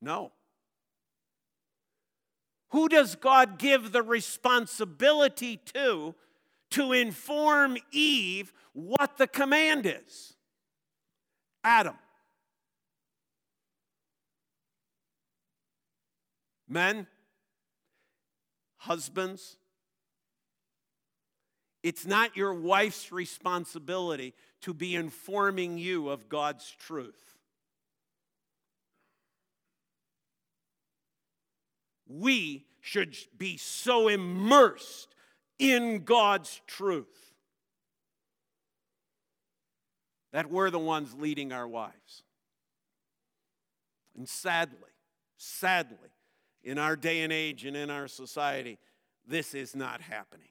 No. 0.00 0.32
Who 2.70 2.88
does 2.88 3.16
God 3.16 3.58
give 3.58 3.90
the 3.90 4.02
responsibility 4.02 5.56
to 5.74 6.14
to 6.70 6.92
inform 6.92 7.76
Eve 7.90 8.52
what 8.72 9.18
the 9.18 9.26
command 9.26 9.84
is? 9.86 10.36
Adam. 11.64 11.96
Men, 16.68 17.08
husbands, 18.80 19.56
it's 21.82 22.06
not 22.06 22.36
your 22.36 22.54
wife's 22.54 23.12
responsibility 23.12 24.34
to 24.62 24.74
be 24.74 24.94
informing 24.94 25.78
you 25.78 26.08
of 26.08 26.28
God's 26.28 26.70
truth. 26.78 27.36
We 32.08 32.66
should 32.80 33.16
be 33.36 33.56
so 33.56 34.08
immersed 34.08 35.14
in 35.58 36.04
God's 36.04 36.60
truth 36.66 37.06
that 40.32 40.50
we're 40.50 40.70
the 40.70 40.78
ones 40.78 41.14
leading 41.18 41.52
our 41.52 41.68
wives. 41.68 42.22
And 44.16 44.28
sadly, 44.28 44.78
sadly, 45.36 45.96
in 46.62 46.78
our 46.78 46.96
day 46.96 47.22
and 47.22 47.32
age 47.32 47.64
and 47.64 47.76
in 47.76 47.90
our 47.90 48.08
society, 48.08 48.78
this 49.26 49.54
is 49.54 49.74
not 49.74 50.00
happening. 50.00 50.48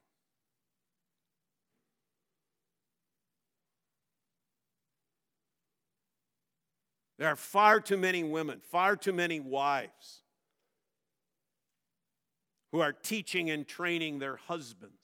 There 7.18 7.28
are 7.28 7.36
far 7.36 7.82
too 7.82 7.98
many 7.98 8.24
women, 8.24 8.62
far 8.72 8.96
too 8.96 9.12
many 9.12 9.42
wives 9.42 10.24
who 12.72 12.80
are 12.80 12.94
teaching 12.94 13.50
and 13.50 13.68
training 13.68 14.20
their 14.20 14.38
husbands. 14.38 14.96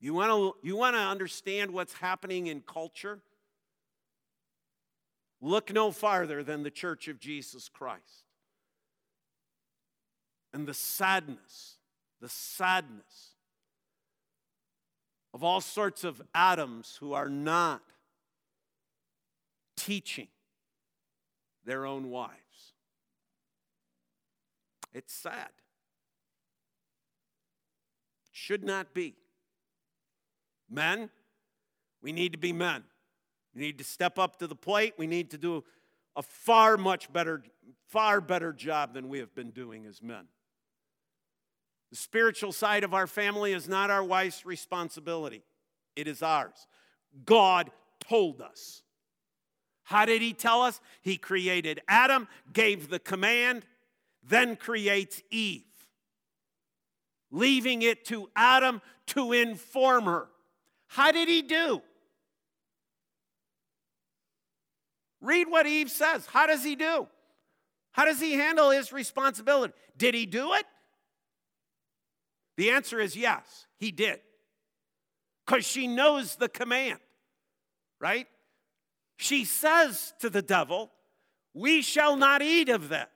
You 0.00 0.14
want 0.14 0.30
to 0.30 0.66
you 0.66 0.76
want 0.76 0.96
to 0.96 1.00
understand 1.00 1.72
what's 1.72 1.92
happening 1.92 2.48
in 2.48 2.62
culture? 2.62 3.20
Look 5.40 5.72
no 5.72 5.90
farther 5.90 6.42
than 6.42 6.62
the 6.62 6.70
church 6.70 7.08
of 7.08 7.20
Jesus 7.20 7.68
Christ. 7.68 8.24
And 10.52 10.66
the 10.66 10.74
sadness, 10.74 11.76
the 12.20 12.28
sadness 12.28 13.34
of 15.32 15.44
all 15.44 15.60
sorts 15.60 16.04
of 16.04 16.22
Adams 16.34 16.96
who 17.00 17.12
are 17.12 17.28
not 17.28 17.82
teaching 19.76 20.28
their 21.64 21.86
own 21.86 22.10
wives. 22.10 22.72
It's 24.92 25.12
sad. 25.12 25.50
Should 28.32 28.64
not 28.64 28.94
be. 28.94 29.14
Men, 30.68 31.10
we 32.02 32.12
need 32.12 32.32
to 32.32 32.38
be 32.38 32.52
men. 32.52 32.84
We 33.58 33.64
need 33.64 33.78
to 33.78 33.84
step 33.84 34.20
up 34.20 34.38
to 34.38 34.46
the 34.46 34.54
plate. 34.54 34.94
We 34.98 35.08
need 35.08 35.32
to 35.32 35.38
do 35.38 35.64
a 36.14 36.22
far 36.22 36.76
much 36.76 37.12
better, 37.12 37.42
far 37.88 38.20
better 38.20 38.52
job 38.52 38.94
than 38.94 39.08
we 39.08 39.18
have 39.18 39.34
been 39.34 39.50
doing 39.50 39.84
as 39.84 40.00
men. 40.00 40.26
The 41.90 41.96
spiritual 41.96 42.52
side 42.52 42.84
of 42.84 42.94
our 42.94 43.08
family 43.08 43.52
is 43.52 43.68
not 43.68 43.90
our 43.90 44.04
wife's 44.04 44.46
responsibility, 44.46 45.42
it 45.96 46.06
is 46.06 46.22
ours. 46.22 46.68
God 47.24 47.72
told 47.98 48.40
us. 48.40 48.82
How 49.82 50.04
did 50.04 50.22
he 50.22 50.34
tell 50.34 50.62
us? 50.62 50.80
He 51.02 51.16
created 51.16 51.80
Adam, 51.88 52.28
gave 52.52 52.88
the 52.88 53.00
command, 53.00 53.66
then 54.22 54.54
creates 54.54 55.20
Eve, 55.32 55.64
leaving 57.32 57.82
it 57.82 58.04
to 58.04 58.30
Adam 58.36 58.82
to 59.06 59.32
inform 59.32 60.04
her. 60.04 60.28
How 60.86 61.10
did 61.10 61.26
he 61.26 61.42
do? 61.42 61.82
Read 65.20 65.48
what 65.48 65.66
Eve 65.66 65.90
says. 65.90 66.26
How 66.26 66.46
does 66.46 66.64
he 66.64 66.76
do? 66.76 67.08
How 67.92 68.04
does 68.04 68.20
he 68.20 68.34
handle 68.34 68.70
his 68.70 68.92
responsibility? 68.92 69.74
Did 69.96 70.14
he 70.14 70.26
do 70.26 70.54
it? 70.54 70.66
The 72.56 72.70
answer 72.70 73.00
is 73.00 73.16
yes, 73.16 73.66
he 73.78 73.90
did. 73.90 74.20
Because 75.46 75.64
she 75.64 75.86
knows 75.86 76.36
the 76.36 76.48
command, 76.48 76.98
right? 78.00 78.26
She 79.16 79.44
says 79.44 80.12
to 80.20 80.30
the 80.30 80.42
devil, 80.42 80.90
We 81.54 81.82
shall 81.82 82.16
not 82.16 82.42
eat 82.42 82.68
of 82.68 82.90
that. 82.90 83.10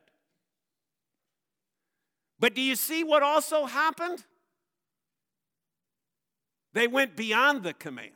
But 2.38 2.54
do 2.54 2.60
you 2.60 2.74
see 2.74 3.04
what 3.04 3.22
also 3.22 3.66
happened? 3.66 4.24
They 6.72 6.88
went 6.88 7.16
beyond 7.16 7.62
the 7.62 7.74
command. 7.74 8.12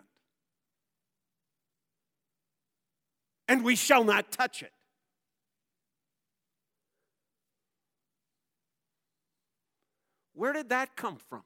And 3.48 3.64
we 3.64 3.76
shall 3.76 4.04
not 4.04 4.32
touch 4.32 4.62
it. 4.62 4.72
Where 10.34 10.52
did 10.52 10.68
that 10.68 10.96
come 10.96 11.16
from? 11.16 11.44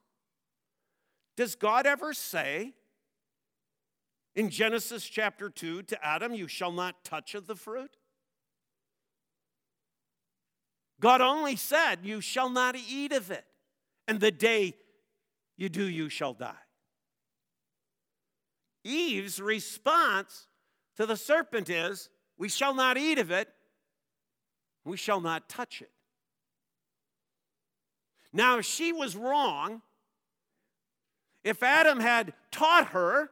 Does 1.36 1.54
God 1.54 1.86
ever 1.86 2.12
say 2.12 2.74
in 4.34 4.50
Genesis 4.50 5.04
chapter 5.04 5.48
2 5.48 5.84
to 5.84 6.04
Adam, 6.04 6.34
You 6.34 6.48
shall 6.48 6.72
not 6.72 7.04
touch 7.04 7.34
of 7.34 7.46
the 7.46 7.54
fruit? 7.54 7.96
God 11.00 11.20
only 11.20 11.56
said, 11.56 12.00
You 12.02 12.20
shall 12.20 12.50
not 12.50 12.76
eat 12.76 13.12
of 13.12 13.30
it, 13.30 13.44
and 14.06 14.20
the 14.20 14.30
day 14.30 14.74
you 15.56 15.68
do, 15.68 15.84
you 15.84 16.08
shall 16.08 16.34
die. 16.34 16.54
Eve's 18.82 19.40
response 19.40 20.46
to 21.00 21.06
the 21.06 21.16
serpent 21.16 21.70
is, 21.70 22.10
We 22.36 22.50
shall 22.50 22.74
not 22.74 22.98
eat 22.98 23.18
of 23.18 23.30
it, 23.30 23.48
we 24.84 24.98
shall 24.98 25.22
not 25.22 25.48
touch 25.48 25.80
it. 25.80 25.90
Now, 28.34 28.58
if 28.58 28.66
she 28.66 28.92
was 28.92 29.16
wrong. 29.16 29.82
If 31.42 31.62
Adam 31.62 32.00
had 32.00 32.34
taught 32.50 32.88
her, 32.88 33.30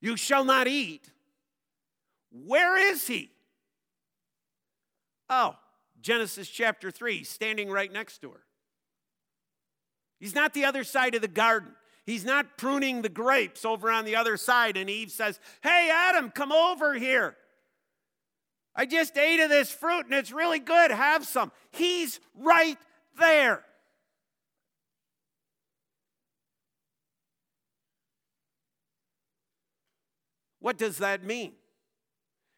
You 0.00 0.16
shall 0.16 0.46
not 0.46 0.66
eat, 0.66 1.10
where 2.30 2.78
is 2.78 3.06
he? 3.06 3.30
Oh, 5.28 5.56
Genesis 6.00 6.48
chapter 6.48 6.90
3, 6.90 7.22
standing 7.22 7.70
right 7.70 7.92
next 7.92 8.22
to 8.22 8.30
her. 8.30 8.44
He's 10.18 10.34
not 10.34 10.54
the 10.54 10.64
other 10.64 10.84
side 10.84 11.14
of 11.14 11.20
the 11.20 11.28
garden. 11.28 11.74
He's 12.06 12.24
not 12.24 12.58
pruning 12.58 13.02
the 13.02 13.08
grapes 13.08 13.64
over 13.64 13.90
on 13.90 14.04
the 14.04 14.16
other 14.16 14.36
side. 14.36 14.76
And 14.76 14.90
Eve 14.90 15.10
says, 15.10 15.40
Hey, 15.62 15.90
Adam, 15.90 16.30
come 16.30 16.52
over 16.52 16.94
here. 16.94 17.36
I 18.76 18.86
just 18.86 19.16
ate 19.16 19.40
of 19.40 19.48
this 19.48 19.70
fruit 19.70 20.06
and 20.06 20.14
it's 20.14 20.32
really 20.32 20.58
good. 20.58 20.90
Have 20.90 21.24
some. 21.24 21.52
He's 21.70 22.20
right 22.36 22.76
there. 23.18 23.64
What 30.64 30.78
does 30.78 30.98
that 30.98 31.22
mean? 31.22 31.52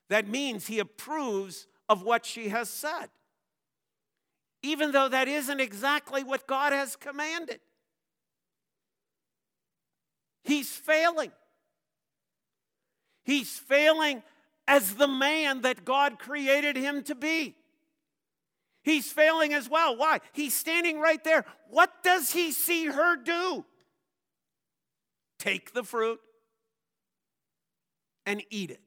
That 0.09 0.29
means 0.29 0.69
he 0.69 0.79
approves 0.79 1.67
of 1.89 2.03
what 2.03 2.25
she 2.25 2.49
has 2.49 2.71
said, 2.71 3.09
even 4.63 4.93
though 4.93 5.09
that 5.09 5.27
isn't 5.27 5.61
exactly 5.61 6.23
what 6.23 6.47
God 6.47 6.73
has 6.73 6.95
commanded. 6.95 7.59
He's 10.47 10.71
failing. 10.71 11.33
He's 13.25 13.51
failing 13.51 14.23
as 14.69 14.95
the 14.95 15.09
man 15.09 15.63
that 15.63 15.85
God 15.85 16.19
created 16.19 16.77
him 16.77 17.03
to 17.05 17.15
be. 17.15 17.57
He's 18.85 19.11
failing 19.11 19.53
as 19.53 19.69
well. 19.69 19.97
Why? 19.97 20.21
He's 20.33 20.55
standing 20.55 21.01
right 21.01 21.23
there. 21.25 21.45
What 21.69 22.05
does 22.05 22.31
he 22.31 22.53
see 22.53 22.87
her 22.87 23.17
do? 23.17 23.65
Take 25.41 25.75
the 25.75 25.83
fruit 25.83 26.21
and 28.25 28.43
eat 28.49 28.71
it. 28.71 28.81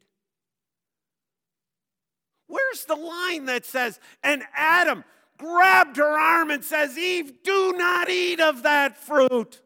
Where's 2.48 2.86
the 2.86 2.96
line 2.96 3.46
that 3.46 3.66
says, 3.66 4.00
and 4.24 4.44
Adam 4.56 5.04
grabbed 5.38 5.98
her 5.98 6.18
arm 6.18 6.50
and 6.50 6.64
says, 6.64 6.98
Eve, 6.98 7.44
do 7.44 7.74
not 7.74 8.10
eat 8.10 8.40
of 8.40 8.64
that 8.64 8.98
fruit? 8.98 9.62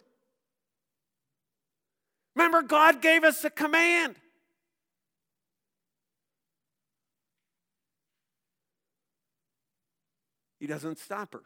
Remember, 2.36 2.62
God 2.62 3.02
gave 3.02 3.24
us 3.24 3.44
a 3.44 3.50
command. 3.50 4.16
He 10.60 10.68
doesn't 10.68 10.98
stop 11.00 11.34
her. 11.34 11.44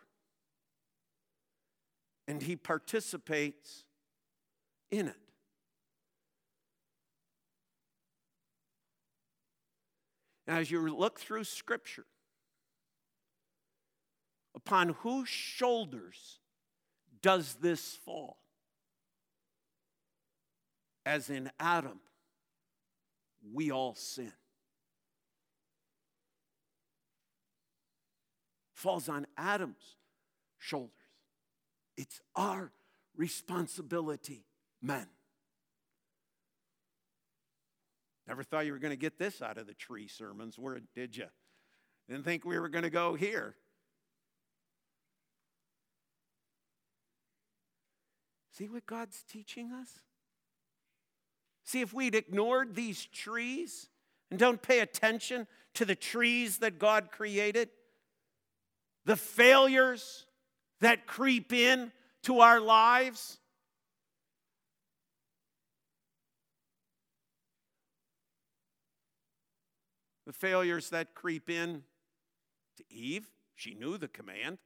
And 2.28 2.42
he 2.42 2.56
participates 2.56 3.86
in 4.92 5.08
it. 5.08 5.16
Now, 10.46 10.58
as 10.58 10.72
you 10.72 10.88
look 10.88 11.20
through 11.20 11.44
Scripture, 11.46 12.06
Upon 14.58 14.90
whose 14.90 15.30
shoulders 15.30 16.40
does 17.22 17.58
this 17.62 17.96
fall? 18.04 18.37
As 21.08 21.30
in 21.30 21.50
Adam, 21.58 22.02
we 23.54 23.72
all 23.72 23.96
sin. 23.96 24.34
Falls 28.74 29.08
on 29.08 29.26
Adam's 29.38 29.96
shoulders. 30.58 30.92
It's 31.96 32.20
our 32.36 32.74
responsibility, 33.16 34.44
men. 34.82 35.08
Never 38.28 38.44
thought 38.44 38.66
you 38.66 38.74
were 38.74 38.78
going 38.78 38.92
to 38.92 38.98
get 38.98 39.18
this 39.18 39.42
out 39.42 39.58
of 39.58 39.66
the 39.66 39.74
tree 39.74 40.10
sermons, 40.10 40.60
where 40.60 40.78
did 40.94 41.16
you? 41.16 41.28
Didn't 42.10 42.26
think 42.26 42.44
we 42.44 42.60
were 42.60 42.68
going 42.68 42.84
to 42.84 42.90
go 42.90 43.14
here. 43.14 43.56
See 48.52 48.68
what 48.68 48.86
God's 48.86 49.24
teaching 49.24 49.72
us? 49.72 49.88
See, 51.68 51.82
if 51.82 51.94
we'd 51.94 52.16
ignored 52.16 52.76
these 52.76 53.06
trees 53.08 53.90
and 54.32 54.40
don't 54.40 54.62
pay 54.62 54.80
attention 54.80 55.48
to 55.74 55.84
the 55.84 55.96
trees 55.96 56.60
that 56.60 56.80
God 56.80 57.12
created, 57.12 57.68
the 59.04 59.18
failures 59.18 60.26
that 60.80 61.08
creep 61.08 61.52
in 61.52 61.92
to 62.24 62.40
our 62.40 62.62
lives, 62.62 63.40
the 70.26 70.32
failures 70.32 70.90
that 70.92 71.14
creep 71.14 71.50
in 71.50 71.84
to 72.78 72.84
Eve. 72.90 73.28
She 73.56 73.74
knew 73.74 73.98
the 73.98 74.08
command, 74.08 74.60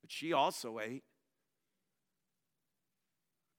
but 0.00 0.10
she 0.10 0.32
also 0.32 0.80
ate. 0.80 1.04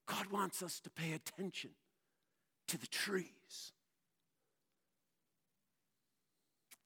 God 0.06 0.26
wants 0.26 0.62
us 0.62 0.82
to 0.82 0.90
pay 0.90 1.14
attention 1.14 1.70
to 2.70 2.78
the 2.78 2.88
trees. 2.88 3.74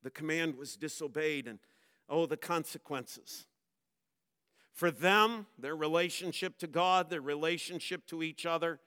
The 0.03 0.09
command 0.09 0.57
was 0.57 0.75
disobeyed, 0.75 1.47
and 1.47 1.59
oh, 2.09 2.25
the 2.25 2.37
consequences. 2.37 3.45
For 4.73 4.91
them, 4.91 5.45
their 5.57 5.75
relationship 5.75 6.57
to 6.59 6.67
God, 6.67 7.09
their 7.09 7.21
relationship 7.21 8.05
to 8.07 8.23
each 8.23 8.45
other, 8.45 8.79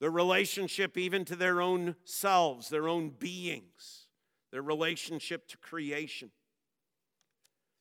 their 0.00 0.10
relationship 0.10 0.98
even 0.98 1.24
to 1.24 1.36
their 1.36 1.62
own 1.62 1.96
selves, 2.04 2.68
their 2.68 2.88
own 2.88 3.08
beings, 3.08 4.06
their 4.52 4.62
relationship 4.62 5.48
to 5.48 5.56
creation. 5.56 6.30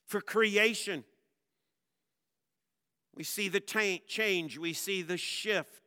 For 0.06 0.22
creation, 0.22 1.04
we 3.16 3.24
see 3.24 3.50
the 3.50 3.60
change, 3.60 4.58
we 4.58 4.74
see 4.74 5.02
the 5.02 5.18
shift. 5.18 5.83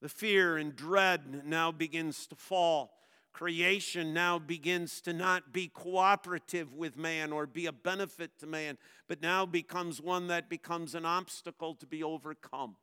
The 0.00 0.08
fear 0.08 0.56
and 0.56 0.76
dread 0.76 1.44
now 1.44 1.72
begins 1.72 2.26
to 2.28 2.36
fall. 2.36 2.94
Creation 3.32 4.14
now 4.14 4.38
begins 4.38 5.00
to 5.02 5.12
not 5.12 5.52
be 5.52 5.68
cooperative 5.68 6.74
with 6.74 6.96
man 6.96 7.32
or 7.32 7.46
be 7.46 7.66
a 7.66 7.72
benefit 7.72 8.38
to 8.38 8.46
man, 8.46 8.78
but 9.06 9.22
now 9.22 9.46
becomes 9.46 10.00
one 10.00 10.28
that 10.28 10.48
becomes 10.48 10.94
an 10.94 11.04
obstacle 11.04 11.74
to 11.76 11.86
be 11.86 12.02
overcome. 12.02 12.76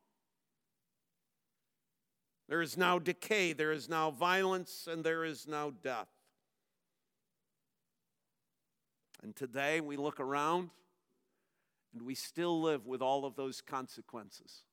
There 2.48 2.62
is 2.62 2.78
now 2.78 3.00
decay, 3.00 3.54
there 3.54 3.72
is 3.72 3.90
now 3.90 4.12
violence, 4.12 4.88
and 4.90 5.04
there 5.04 5.26
is 5.26 5.48
now 5.48 5.72
death. 5.82 6.08
And 9.24 9.36
today 9.36 9.82
we 9.82 9.98
look 9.98 10.20
around 10.20 10.70
and 11.94 12.04
we 12.04 12.14
still 12.14 12.62
live 12.62 12.86
with 12.86 13.02
all 13.02 13.26
of 13.26 13.36
those 13.36 13.62
consequences. 13.62 14.64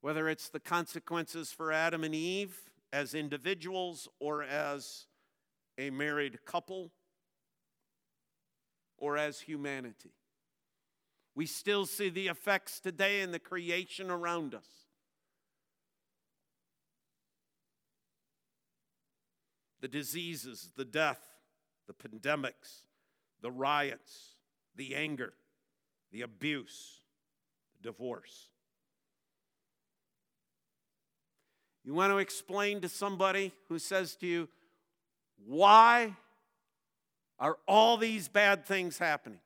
Whether 0.00 0.28
it's 0.28 0.48
the 0.48 0.60
consequences 0.60 1.52
for 1.52 1.72
Adam 1.72 2.04
and 2.04 2.14
Eve 2.14 2.58
as 2.92 3.14
individuals 3.14 4.08
or 4.18 4.42
as 4.42 5.06
a 5.78 5.90
married 5.90 6.44
couple 6.44 6.90
or 8.96 9.16
as 9.16 9.40
humanity. 9.40 10.12
We 11.34 11.46
still 11.46 11.86
see 11.86 12.08
the 12.08 12.28
effects 12.28 12.80
today 12.80 13.20
in 13.20 13.30
the 13.30 13.38
creation 13.38 14.10
around 14.10 14.54
us. 14.54 14.66
the 19.80 19.88
diseases, 19.88 20.70
the 20.76 20.84
death, 20.84 21.20
the 21.86 21.94
pandemics, 21.94 22.84
the 23.40 23.50
riots, 23.50 24.36
the 24.76 24.94
anger, 24.94 25.32
the 26.12 26.22
abuse, 26.22 27.00
the 27.80 27.88
divorce. 27.88 28.49
You 31.84 31.94
want 31.94 32.12
to 32.12 32.18
explain 32.18 32.80
to 32.82 32.88
somebody 32.88 33.52
who 33.68 33.78
says 33.78 34.14
to 34.16 34.26
you, 34.26 34.48
why 35.46 36.14
are 37.38 37.56
all 37.66 37.96
these 37.96 38.28
bad 38.28 38.66
things 38.66 38.98
happening? 38.98 39.40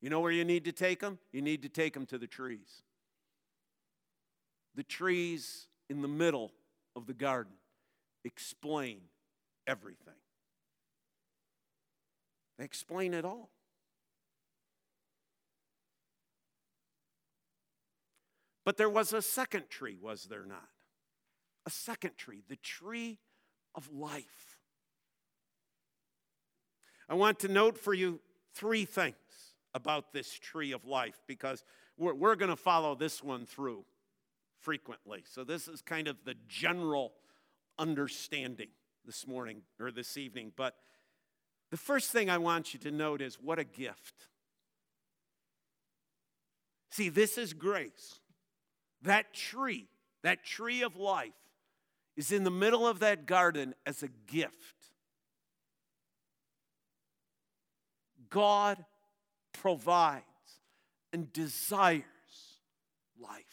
You 0.00 0.10
know 0.10 0.20
where 0.20 0.32
you 0.32 0.44
need 0.44 0.64
to 0.64 0.72
take 0.72 1.00
them? 1.00 1.18
You 1.30 1.40
need 1.40 1.62
to 1.62 1.68
take 1.68 1.94
them 1.94 2.06
to 2.06 2.18
the 2.18 2.26
trees. 2.26 2.82
The 4.74 4.82
trees 4.82 5.68
in 5.88 6.02
the 6.02 6.08
middle 6.08 6.50
of 6.96 7.06
the 7.06 7.14
garden 7.14 7.52
explain 8.24 9.00
everything. 9.66 10.14
They 12.58 12.64
explain 12.64 13.14
it 13.14 13.24
all. 13.24 13.50
But 18.64 18.76
there 18.76 18.90
was 18.90 19.12
a 19.12 19.22
second 19.22 19.70
tree, 19.70 19.96
was 20.00 20.24
there 20.24 20.44
not? 20.44 20.68
A 21.66 21.70
second 21.70 22.16
tree, 22.16 22.42
the 22.48 22.56
tree 22.56 23.18
of 23.74 23.90
life. 23.92 24.58
I 27.08 27.14
want 27.14 27.40
to 27.40 27.48
note 27.48 27.78
for 27.78 27.94
you 27.94 28.20
three 28.54 28.84
things 28.84 29.16
about 29.74 30.12
this 30.12 30.32
tree 30.32 30.72
of 30.72 30.84
life 30.84 31.20
because 31.26 31.64
we're, 31.96 32.14
we're 32.14 32.36
going 32.36 32.50
to 32.50 32.56
follow 32.56 32.94
this 32.94 33.22
one 33.22 33.46
through 33.46 33.84
frequently. 34.60 35.24
So, 35.30 35.44
this 35.44 35.68
is 35.68 35.82
kind 35.82 36.08
of 36.08 36.16
the 36.24 36.34
general 36.48 37.12
understanding 37.78 38.68
this 39.04 39.26
morning 39.26 39.62
or 39.80 39.90
this 39.90 40.16
evening, 40.16 40.52
but 40.56 40.76
the 41.70 41.76
first 41.76 42.10
thing 42.10 42.30
I 42.30 42.38
want 42.38 42.74
you 42.74 42.80
to 42.80 42.90
note 42.90 43.20
is 43.20 43.36
what 43.40 43.58
a 43.58 43.64
gift. 43.64 44.28
See, 46.90 47.08
this 47.08 47.38
is 47.38 47.54
grace. 47.54 48.20
That 49.00 49.32
tree, 49.32 49.88
that 50.22 50.44
tree 50.44 50.82
of 50.82 50.96
life, 50.96 51.32
is 52.16 52.32
in 52.32 52.44
the 52.44 52.50
middle 52.50 52.86
of 52.86 52.98
that 53.00 53.26
garden 53.26 53.74
as 53.86 54.02
a 54.02 54.08
gift. 54.26 54.56
God 58.28 58.84
provides 59.52 60.24
and 61.12 61.32
desires 61.32 62.02
life. 63.20 63.44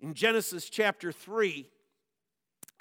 In 0.00 0.14
Genesis 0.14 0.68
chapter 0.68 1.12
3, 1.12 1.66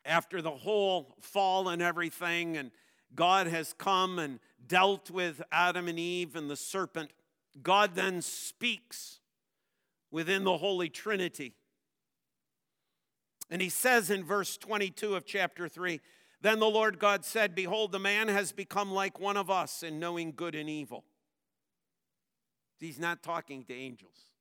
after 0.05 0.41
the 0.41 0.51
whole 0.51 1.15
fall 1.21 1.69
and 1.69 1.81
everything, 1.81 2.57
and 2.57 2.71
God 3.15 3.47
has 3.47 3.73
come 3.73 4.19
and 4.19 4.39
dealt 4.67 5.09
with 5.09 5.41
Adam 5.51 5.87
and 5.87 5.97
Eve 5.97 6.35
and 6.35 6.49
the 6.49 6.57
serpent, 6.57 7.11
God 7.61 7.95
then 7.95 8.21
speaks 8.21 9.19
within 10.11 10.43
the 10.43 10.57
Holy 10.57 10.89
Trinity. 10.89 11.53
And 13.49 13.61
he 13.61 13.69
says 13.69 14.09
in 14.09 14.23
verse 14.23 14.57
22 14.57 15.15
of 15.15 15.25
chapter 15.25 15.67
3 15.67 16.01
Then 16.41 16.59
the 16.59 16.69
Lord 16.69 16.97
God 16.99 17.23
said, 17.25 17.53
Behold, 17.53 17.91
the 17.91 17.99
man 17.99 18.27
has 18.27 18.51
become 18.51 18.91
like 18.91 19.19
one 19.19 19.37
of 19.37 19.49
us 19.49 19.83
in 19.83 19.99
knowing 19.99 20.33
good 20.35 20.55
and 20.55 20.69
evil. 20.69 21.03
He's 22.79 22.99
not 22.99 23.23
talking 23.23 23.63
to 23.65 23.73
angels. 23.73 24.31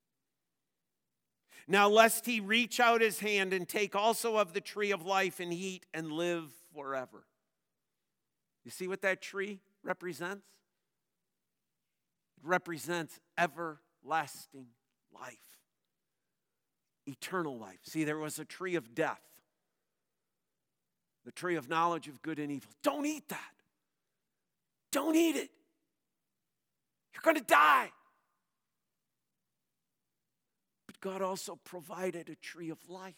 Now, 1.69 1.89
lest 1.89 2.27
he 2.27 2.41
reach 2.41 2.81
out 2.81 3.01
his 3.01 3.21
hand 3.21 3.53
and 3.53 3.69
take 3.69 3.95
also 3.95 4.37
of 4.37 4.53
the 4.53 4.61
tree 4.61 4.91
of 4.91 5.07
life 5.07 5.39
and 5.39 5.53
eat 5.53 5.87
and 5.95 6.11
live 6.11 6.51
forever. 6.75 7.25
You 8.65 8.71
see 8.71 8.89
what 8.89 9.03
that 9.03 9.23
tree 9.23 9.61
represents? 9.85 10.47
Represents 12.43 13.19
everlasting 13.39 14.67
life, 15.15 15.37
eternal 17.07 17.59
life. 17.59 17.79
See, 17.85 18.05
there 18.05 18.19
was 18.19 18.39
a 18.39 18.45
tree 18.45 18.75
of 18.75 18.95
death, 18.95 19.23
the 21.25 21.33
tree 21.33 21.57
of 21.57 21.69
knowledge 21.69 22.09
of 22.09 22.21
good 22.23 22.39
and 22.39 22.51
evil. 22.51 22.71
Don't 22.83 23.07
eat 23.07 23.29
that. 23.29 23.53
Don't 24.91 25.15
eat 25.15 25.37
it. 25.37 25.51
You're 27.15 27.23
going 27.23 27.37
to 27.37 27.45
die. 27.45 27.93
But 30.87 31.01
God 31.01 31.23
also 31.23 31.59
provided 31.65 32.29
a 32.29 32.35
tree 32.35 32.71
of 32.71 32.79
life. 32.89 33.15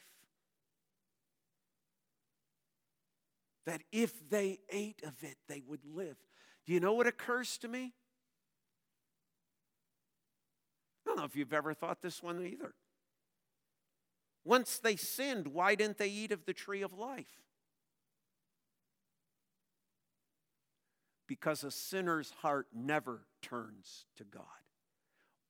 that 3.66 3.82
if 3.92 4.28
they 4.28 4.58
ate 4.70 5.02
of 5.04 5.14
it, 5.22 5.36
they 5.48 5.62
would 5.66 5.84
live. 5.84 6.16
Do 6.66 6.72
you 6.72 6.80
know 6.80 6.92
what 6.94 7.06
occurs 7.06 7.58
to 7.58 7.68
me? 7.68 7.92
I 11.03 11.03
don't 11.14 11.22
know 11.22 11.26
if 11.26 11.36
you've 11.36 11.52
ever 11.52 11.74
thought 11.74 12.02
this 12.02 12.22
one 12.22 12.44
either. 12.44 12.74
Once 14.44 14.78
they 14.78 14.96
sinned, 14.96 15.48
why 15.48 15.74
didn't 15.74 15.98
they 15.98 16.08
eat 16.08 16.32
of 16.32 16.44
the 16.44 16.52
tree 16.52 16.82
of 16.82 16.92
life? 16.92 17.40
Because 21.26 21.64
a 21.64 21.70
sinner's 21.70 22.30
heart 22.42 22.66
never 22.74 23.22
turns 23.40 24.04
to 24.16 24.24
God. 24.24 24.42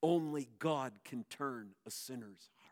Only 0.01 0.49
God 0.59 0.93
can 1.03 1.25
turn 1.29 1.71
a 1.85 1.91
sinner's 1.91 2.49
heart. 2.61 2.71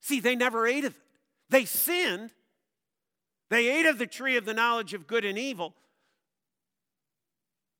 See, 0.00 0.20
they 0.20 0.36
never 0.36 0.66
ate 0.66 0.84
of 0.84 0.92
it. 0.92 1.02
They 1.50 1.64
sinned. 1.64 2.30
They 3.50 3.68
ate 3.68 3.86
of 3.86 3.98
the 3.98 4.06
tree 4.06 4.36
of 4.36 4.44
the 4.44 4.54
knowledge 4.54 4.94
of 4.94 5.06
good 5.06 5.24
and 5.24 5.36
evil. 5.36 5.74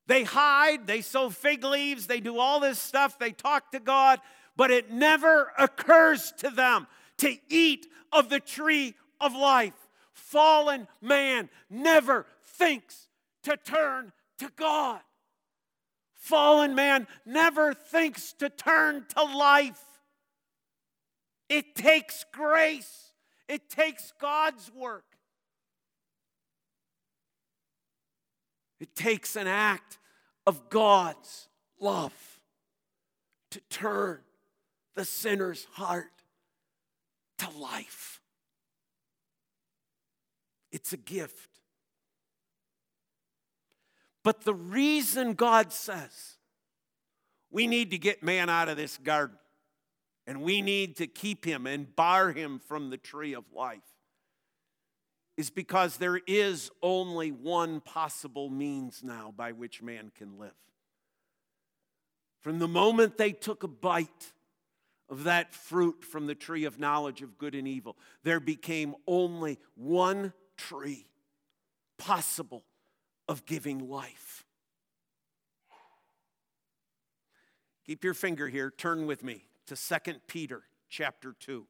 They 0.07 0.23
hide, 0.23 0.87
they 0.87 1.01
sew 1.01 1.31
fig 1.31 1.65
leaves, 1.65 2.07
they 2.07 2.21
do 2.21 2.39
all 2.39 2.61
this 2.61 2.79
stuff, 2.79 3.19
they 3.19 3.33
talk 3.33 3.73
to 3.73 3.81
God, 3.81 4.21
but 4.57 4.71
it 4.71 4.91
never 4.91 5.53
occurs 5.59 6.33
to 6.39 6.51
them 6.51 6.87
to 7.19 7.37
eat 7.49 7.87
of 8.13 8.29
the 8.29 8.41
tree 8.41 8.95
of 9.21 9.35
life. 9.35 9.75
Fallen 10.13 10.87
man 11.01 11.49
never 11.69 12.27
thinks 12.43 13.09
to 13.43 13.57
turn 13.57 14.13
to 14.39 14.51
God. 14.57 15.01
Fallen 16.15 16.75
man 16.75 17.07
never 17.25 17.75
thinks 17.75 18.33
to 18.35 18.49
turn 18.49 19.07
to 19.17 19.23
life. 19.23 19.81
It 21.49 21.75
takes 21.75 22.25
grace, 22.33 23.13
it 23.49 23.71
takes 23.71 24.13
God's 24.21 24.71
work. 24.73 25.06
It 28.81 28.95
takes 28.95 29.37
an 29.37 29.47
act 29.47 29.99
of 30.47 30.69
God's 30.69 31.49
love 31.81 32.13
to 33.51 33.61
turn 33.71 34.21
the 34.95 35.05
sinner's 35.05 35.67
heart 35.73 36.11
to 37.39 37.51
life. 37.51 38.21
It's 40.73 40.93
a 40.93 40.97
gift. 40.97 41.61
But 44.23 44.43
the 44.43 44.55
reason 44.55 45.35
God 45.35 45.73
says 45.73 46.37
we 47.51 47.67
need 47.67 47.93
to 47.93 47.99
get 47.99 48.23
man 48.23 48.51
out 48.51 48.69
of 48.69 48.77
this 48.77 48.99
garden 48.99 49.39
and 50.27 50.43
we 50.43 50.61
need 50.61 50.97
to 50.97 51.07
keep 51.07 51.45
him 51.45 51.67
and 51.67 51.95
bar 51.95 52.33
him 52.33 52.59
from 52.59 52.91
the 52.91 52.97
tree 52.97 53.35
of 53.35 53.45
life 53.55 53.96
is 55.37 55.51
because 55.51 55.99
there 55.99 56.21
is 56.27 56.71
only 56.83 57.31
one 57.31 57.81
possible 57.81 58.49
means 58.49 59.03
now 59.03 59.33
by 59.37 59.53
which 59.53 59.83
man 59.83 60.11
can 60.17 60.39
live. 60.39 60.55
From 62.41 62.59
the 62.59 62.69
moment 62.69 63.19
they 63.19 63.33
took 63.33 63.63
a 63.63 63.69
bite 63.69 64.33
of 65.09 65.25
that 65.25 65.55
fruit 65.55 66.05
from 66.05 66.27
the 66.27 66.35
tree 66.35 66.65
of 66.65 66.79
knowledge 66.79 67.23
of 67.23 67.39
good 67.39 67.55
and 67.55 67.69
evil, 67.69 67.97
there 68.23 68.41
became 68.41 68.95
only 69.07 69.59
one 69.75 70.33
tree 70.57 71.07
possible 71.99 72.65
of 73.29 73.45
giving 73.47 73.89
life. 73.89 74.45
Keep 77.85 78.03
your 78.03 78.15
finger 78.15 78.49
here, 78.49 78.71
turn 78.71 79.07
with 79.07 79.23
me 79.23 79.45
to 79.67 79.77
2 79.77 80.15
Peter 80.27 80.63
chapter 80.89 81.35
2. 81.39 81.67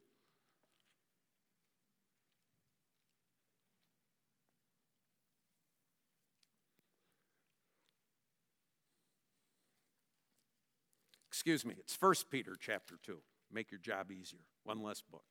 Excuse 11.47 11.65
me, 11.65 11.77
it's 11.79 11.97
1 12.01 12.13
Peter 12.29 12.57
chapter 12.59 12.97
2. 13.05 13.19
Make 13.53 13.71
your 13.71 13.79
job 13.79 14.11
easier. 14.11 14.41
One 14.65 14.83
less 14.83 15.01
book. 15.01 15.23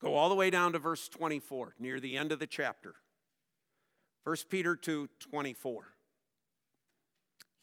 Go 0.00 0.14
all 0.14 0.30
the 0.30 0.34
way 0.34 0.48
down 0.48 0.72
to 0.72 0.78
verse 0.78 1.06
24, 1.06 1.74
near 1.78 2.00
the 2.00 2.16
end 2.16 2.32
of 2.32 2.38
the 2.38 2.46
chapter. 2.46 2.94
1 4.24 4.36
Peter 4.48 4.74
2 4.74 5.10
24. 5.18 5.88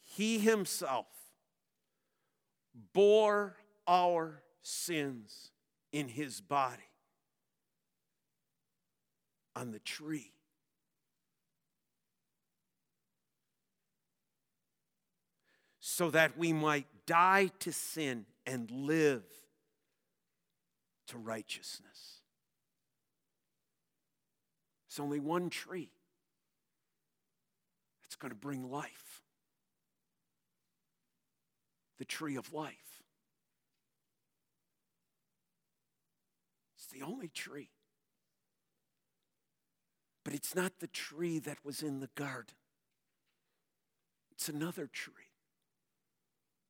He 0.04 0.38
himself 0.38 1.08
bore 2.92 3.56
our 3.88 4.44
sins 4.62 5.50
in 5.90 6.06
his 6.06 6.40
body 6.40 6.92
on 9.56 9.72
the 9.72 9.80
tree 9.80 10.30
so 15.98 16.10
that 16.10 16.38
we 16.38 16.52
might 16.52 16.86
die 17.06 17.50
to 17.58 17.72
sin 17.72 18.24
and 18.46 18.70
live 18.70 19.24
to 21.08 21.18
righteousness. 21.18 22.20
It's 24.86 25.00
only 25.00 25.18
one 25.18 25.50
tree 25.50 25.90
that's 28.00 28.14
going 28.14 28.30
to 28.30 28.36
bring 28.36 28.70
life 28.70 29.22
the 31.98 32.04
tree 32.04 32.36
of 32.36 32.52
life. 32.52 33.02
It's 36.76 36.86
the 36.86 37.02
only 37.02 37.26
tree. 37.26 37.70
But 40.22 40.32
it's 40.32 40.54
not 40.54 40.78
the 40.78 40.86
tree 40.86 41.40
that 41.40 41.58
was 41.64 41.82
in 41.82 41.98
the 41.98 42.10
garden, 42.14 42.54
it's 44.30 44.48
another 44.48 44.86
tree. 44.86 45.27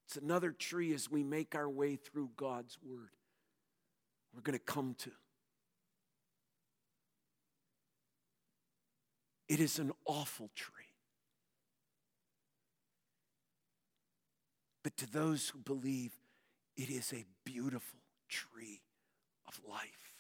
It's 0.09 0.17
another 0.17 0.53
tree 0.53 0.95
as 0.95 1.11
we 1.11 1.23
make 1.23 1.55
our 1.55 1.69
way 1.69 1.97
through 1.97 2.31
God's 2.35 2.79
Word. 2.83 3.11
We're 4.35 4.41
going 4.41 4.59
to 4.59 4.65
come 4.65 4.95
to. 5.01 5.11
It 9.51 9.61
is 9.61 9.79
an 9.79 9.93
awful 10.07 10.49
tree. 10.57 10.73
But 14.83 14.97
to 14.97 15.11
those 15.11 15.51
who 15.51 15.59
believe, 15.59 16.13
it 16.75 16.89
is 16.89 17.13
a 17.13 17.27
beautiful 17.45 18.01
tree 18.31 18.81
of 19.47 19.61
life. 19.69 20.15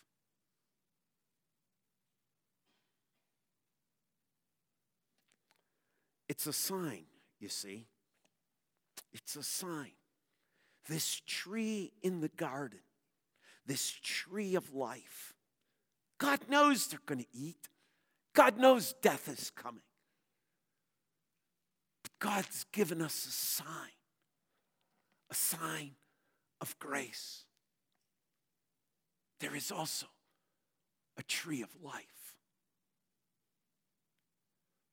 It's 6.28 6.47
a 6.47 6.53
sign, 6.53 7.05
you 7.41 7.49
see. 7.49 7.86
It's 9.12 9.36
a 9.36 9.42
sign. 9.42 9.92
This 10.88 11.20
tree 11.26 11.92
in 12.02 12.20
the 12.20 12.28
garden, 12.28 12.80
this 13.66 13.90
tree 14.02 14.54
of 14.54 14.74
life, 14.74 15.34
God 16.18 16.40
knows 16.48 16.86
they're 16.86 17.00
going 17.06 17.20
to 17.20 17.36
eat. 17.38 17.68
God 18.34 18.59
knows 18.59 18.94
death 19.02 19.28
is 19.28 19.50
coming. 19.50 19.82
But 22.02 22.12
God's 22.18 22.64
given 22.72 23.02
us 23.02 23.26
a 23.26 23.30
sign, 23.30 23.96
a 25.30 25.34
sign 25.34 25.92
of 26.61 26.78
grace. 26.78 27.44
There 29.40 29.54
is 29.54 29.70
also 29.70 30.06
a 31.16 31.22
tree 31.22 31.62
of 31.62 31.70
life. 31.82 32.34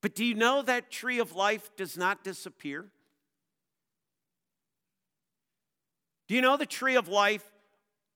But 0.02 0.14
do 0.14 0.24
you 0.24 0.36
know 0.36 0.62
that 0.62 0.92
tree 0.92 1.20
of 1.20 1.36
life 1.36 1.76
does 1.76 1.98
not 1.98 2.24
disappear? 2.24 2.86
Do 6.28 6.36
you 6.36 6.42
know 6.42 6.58
the 6.58 6.66
tree 6.66 6.96
of 6.96 7.08
life 7.08 7.44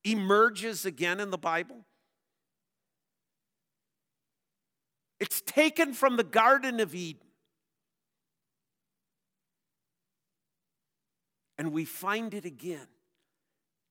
emerges 0.04 0.86
again 0.86 1.20
in 1.20 1.30
the 1.30 1.38
Bible? 1.38 1.86
It's 5.20 5.42
taken 5.42 5.94
from 5.94 6.18
the 6.18 6.24
Garden 6.24 6.80
of 6.80 6.96
Eden. 6.96 7.22
And 11.58 11.74
we 11.74 11.84
find 11.84 12.34
it 12.34 12.46
again 12.46 12.88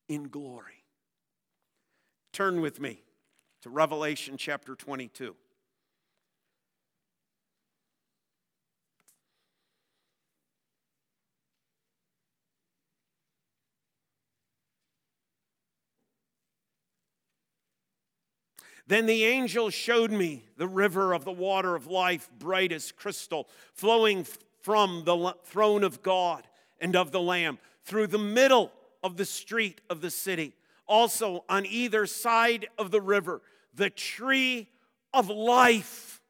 in 0.09 0.29
glory. 0.29 0.85
Turn 2.33 2.61
with 2.61 2.81
me 2.81 3.03
to 3.63 3.69
Revelation 3.69 4.37
chapter 4.39 4.75
22. 4.75 5.37
Then 18.89 19.05
the 19.05 19.25
angel 19.25 19.69
showed 19.69 20.11
me 20.11 20.45
the 20.57 20.67
river 20.67 21.13
of 21.13 21.27
the 21.27 21.31
water 21.33 21.77
of 21.77 21.87
life, 21.87 22.31
bright 22.39 22.73
as 22.73 22.91
crystal, 22.91 23.47
flowing 23.75 24.27
from 24.63 25.05
the 25.05 25.37
throne 25.45 25.85
of 25.85 26.03
God 26.03 26.49
and 26.81 26.97
of 26.97 27.13
the 27.13 27.21
Lamb 27.21 27.59
through 27.85 28.07
the 28.07 28.19
middle 28.19 28.73
of 29.05 29.19
the 29.19 29.27
street 29.27 29.83
of 29.91 30.01
the 30.01 30.11
city. 30.11 30.55
Also, 30.87 31.45
on 31.51 31.67
either 31.67 32.07
side 32.07 32.67
of 32.79 32.91
the 32.91 33.01
river, 33.03 33.43
the 33.75 33.91
tree 33.91 34.71
of 35.13 35.29
life. 35.29 36.23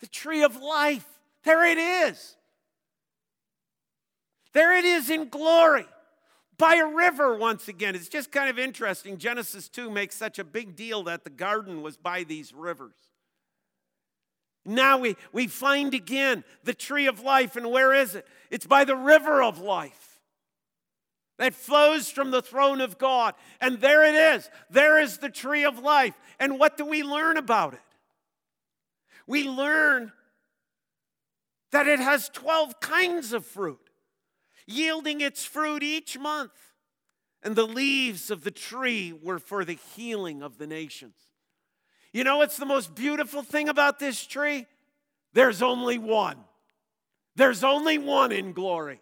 The 0.00 0.06
tree 0.06 0.42
of 0.42 0.56
life. 0.62 1.06
There 1.44 1.62
it 1.62 1.76
is. 1.76 2.36
There 4.54 4.74
it 4.74 4.86
is 4.86 5.10
in 5.10 5.28
glory 5.28 5.86
by 6.64 6.76
a 6.76 6.86
river 6.86 7.36
once 7.36 7.68
again. 7.68 7.94
It's 7.94 8.08
just 8.08 8.32
kind 8.32 8.48
of 8.48 8.58
interesting. 8.58 9.18
Genesis 9.18 9.68
2 9.68 9.90
makes 9.90 10.16
such 10.16 10.38
a 10.38 10.44
big 10.44 10.74
deal 10.74 11.02
that 11.02 11.22
the 11.22 11.28
garden 11.28 11.82
was 11.82 11.98
by 11.98 12.24
these 12.24 12.54
rivers. 12.54 12.96
Now 14.64 14.96
we, 14.96 15.16
we 15.30 15.46
find 15.46 15.92
again 15.92 16.42
the 16.62 16.72
tree 16.72 17.06
of 17.06 17.20
life, 17.20 17.56
and 17.56 17.70
where 17.70 17.92
is 17.92 18.14
it? 18.14 18.26
It's 18.50 18.66
by 18.66 18.84
the 18.86 18.96
river 18.96 19.42
of 19.42 19.58
life 19.58 20.22
that 21.36 21.52
flows 21.52 22.10
from 22.10 22.30
the 22.30 22.40
throne 22.40 22.80
of 22.80 22.96
God. 22.96 23.34
And 23.60 23.78
there 23.82 24.02
it 24.02 24.14
is. 24.14 24.48
There 24.70 24.98
is 24.98 25.18
the 25.18 25.28
tree 25.28 25.64
of 25.64 25.80
life. 25.80 26.14
And 26.40 26.58
what 26.58 26.78
do 26.78 26.86
we 26.86 27.02
learn 27.02 27.36
about 27.36 27.74
it? 27.74 27.80
We 29.26 29.46
learn 29.46 30.12
that 31.72 31.88
it 31.88 31.98
has 31.98 32.30
12 32.30 32.80
kinds 32.80 33.34
of 33.34 33.44
fruit 33.44 33.83
yielding 34.66 35.20
its 35.20 35.44
fruit 35.44 35.82
each 35.82 36.18
month. 36.18 36.52
And 37.42 37.56
the 37.56 37.66
leaves 37.66 38.30
of 38.30 38.42
the 38.42 38.50
tree 38.50 39.12
were 39.12 39.38
for 39.38 39.64
the 39.64 39.78
healing 39.94 40.42
of 40.42 40.56
the 40.58 40.66
nations. 40.66 41.16
You 42.12 42.24
know 42.24 42.38
what's 42.38 42.56
the 42.56 42.64
most 42.64 42.94
beautiful 42.94 43.42
thing 43.42 43.68
about 43.68 43.98
this 43.98 44.24
tree? 44.24 44.66
There's 45.34 45.62
only 45.62 45.98
one. 45.98 46.38
There's 47.36 47.64
only 47.64 47.98
one 47.98 48.32
in 48.32 48.52
glory. 48.52 49.00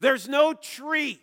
There's 0.00 0.28
no 0.28 0.54
tree 0.54 1.20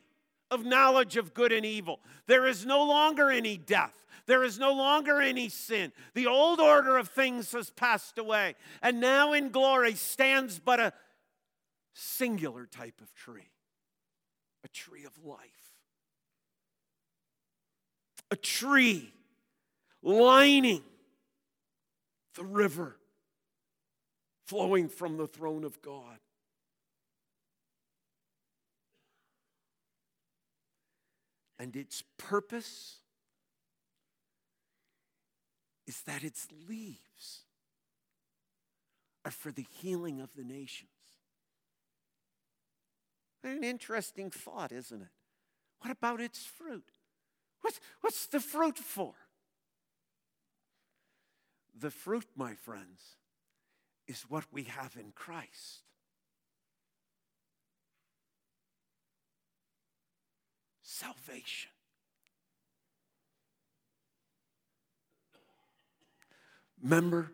of 0.51 0.65
knowledge 0.65 1.17
of 1.17 1.33
good 1.33 1.51
and 1.51 1.65
evil. 1.65 1.99
There 2.27 2.45
is 2.45 2.65
no 2.65 2.83
longer 2.83 3.29
any 3.29 3.57
death. 3.57 3.95
There 4.25 4.43
is 4.43 4.59
no 4.59 4.73
longer 4.73 5.19
any 5.19 5.49
sin. 5.49 5.91
The 6.13 6.27
old 6.27 6.59
order 6.59 6.97
of 6.97 7.09
things 7.09 7.51
has 7.53 7.69
passed 7.71 8.17
away. 8.17 8.55
And 8.81 9.01
now 9.01 9.33
in 9.33 9.49
glory 9.49 9.95
stands 9.95 10.59
but 10.59 10.79
a 10.79 10.93
singular 11.93 12.65
type 12.65 13.01
of 13.01 13.13
tree 13.13 13.49
a 14.63 14.67
tree 14.69 15.03
of 15.05 15.11
life. 15.23 15.39
A 18.31 18.35
tree 18.35 19.13
lining 20.01 20.83
the 22.35 22.43
river 22.43 22.97
flowing 24.45 24.89
from 24.89 25.17
the 25.17 25.27
throne 25.27 25.63
of 25.63 25.81
God. 25.81 26.19
And 31.59 31.75
its 31.75 32.03
purpose 32.17 32.97
is 35.87 36.01
that 36.01 36.23
its 36.23 36.47
leaves 36.67 37.43
are 39.23 39.31
for 39.31 39.51
the 39.51 39.65
healing 39.79 40.19
of 40.19 40.33
the 40.35 40.43
nations. 40.43 40.89
An 43.43 43.63
interesting 43.63 44.29
thought, 44.29 44.71
isn't 44.71 45.01
it? 45.01 45.07
What 45.79 45.91
about 45.91 46.21
its 46.21 46.45
fruit? 46.45 46.89
What's, 47.61 47.79
what's 48.01 48.25
the 48.27 48.39
fruit 48.39 48.77
for? 48.77 49.13
The 51.77 51.91
fruit, 51.91 52.25
my 52.35 52.53
friends, 52.53 53.17
is 54.07 54.21
what 54.29 54.45
we 54.51 54.63
have 54.63 54.95
in 54.97 55.11
Christ. 55.13 55.81
Salvation. 60.81 61.71
Remember 66.81 67.31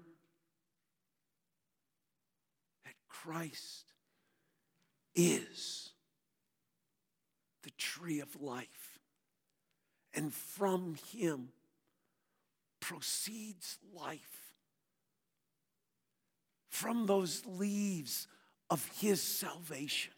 that 2.85 2.93
Christ 3.09 3.85
is 5.15 5.88
the 7.69 7.77
tree 7.77 8.19
of 8.19 8.41
life. 8.41 8.99
And 10.13 10.33
from 10.33 10.95
him 11.13 11.49
proceeds 12.79 13.77
life. 13.93 14.53
From 16.69 17.05
those 17.05 17.43
leaves 17.45 18.27
of 18.69 18.89
his 18.99 19.21
salvation, 19.21 20.13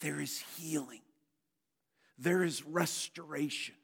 there 0.00 0.20
is 0.20 0.44
healing, 0.56 1.00
there 2.18 2.44
is 2.44 2.64
restoration, 2.64 3.74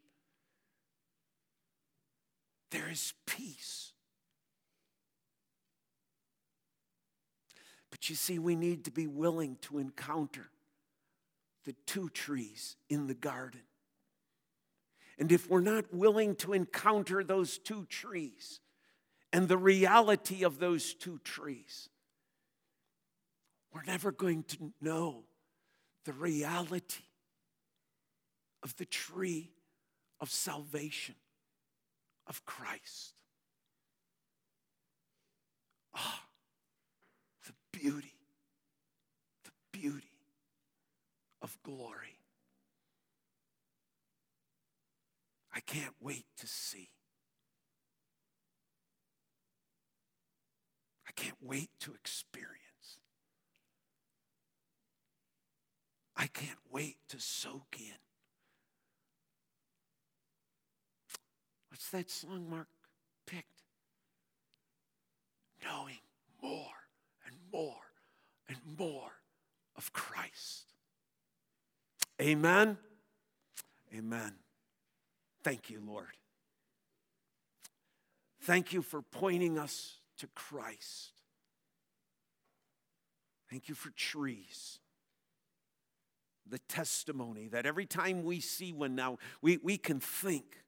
there 2.70 2.88
is 2.90 3.12
peace. 3.26 3.92
But 7.90 8.08
you 8.08 8.14
see, 8.14 8.38
we 8.38 8.54
need 8.54 8.84
to 8.84 8.90
be 8.90 9.06
willing 9.06 9.56
to 9.62 9.78
encounter 9.78 10.48
the 11.68 11.74
two 11.84 12.08
trees 12.08 12.76
in 12.88 13.08
the 13.08 13.14
garden. 13.14 13.60
And 15.18 15.30
if 15.30 15.50
we're 15.50 15.60
not 15.60 15.92
willing 15.92 16.34
to 16.36 16.54
encounter 16.54 17.22
those 17.22 17.58
two 17.58 17.84
trees 17.90 18.60
and 19.34 19.48
the 19.48 19.58
reality 19.58 20.44
of 20.44 20.60
those 20.60 20.94
two 20.94 21.20
trees, 21.24 21.90
we're 23.70 23.82
never 23.82 24.10
going 24.10 24.44
to 24.44 24.72
know 24.80 25.24
the 26.06 26.14
reality 26.14 27.04
of 28.62 28.74
the 28.76 28.86
tree 28.86 29.50
of 30.20 30.30
salvation 30.30 31.16
of 32.26 32.46
Christ. 32.46 33.12
Ah, 35.94 36.22
the 37.46 37.78
beauty, 37.78 38.14
the 39.44 39.50
beauty 39.70 40.07
of 41.42 41.56
glory. 41.62 42.18
I 45.54 45.60
can't 45.60 45.94
wait 46.00 46.26
to 46.38 46.46
see. 46.46 46.90
I 51.06 51.12
can't 51.12 51.38
wait 51.40 51.70
to 51.80 51.94
experience. 51.94 52.98
I 56.16 56.26
can't 56.26 56.58
wait 56.70 56.96
to 57.08 57.18
soak 57.18 57.76
in. 57.78 57.96
What's 61.70 61.90
that 61.90 62.10
song 62.10 62.50
Mark 62.50 62.68
picked? 63.26 63.62
Knowing 65.64 65.98
more 66.42 66.88
and 67.26 67.36
more 67.52 67.92
and 68.48 68.58
more 68.78 69.12
of 69.76 69.92
Christ. 69.92 70.74
Amen. 72.20 72.76
Amen. 73.94 74.34
Thank 75.44 75.70
you, 75.70 75.80
Lord. 75.86 76.06
Thank 78.42 78.72
you 78.72 78.82
for 78.82 79.02
pointing 79.02 79.58
us 79.58 79.96
to 80.18 80.26
Christ. 80.34 81.12
Thank 83.50 83.68
you 83.68 83.74
for 83.74 83.90
trees. 83.90 84.78
The 86.46 86.58
testimony 86.60 87.48
that 87.48 87.66
every 87.66 87.86
time 87.86 88.24
we 88.24 88.40
see 88.40 88.72
one 88.72 88.94
now, 88.94 89.18
we, 89.42 89.58
we 89.58 89.76
can 89.76 90.00
think 90.00 90.64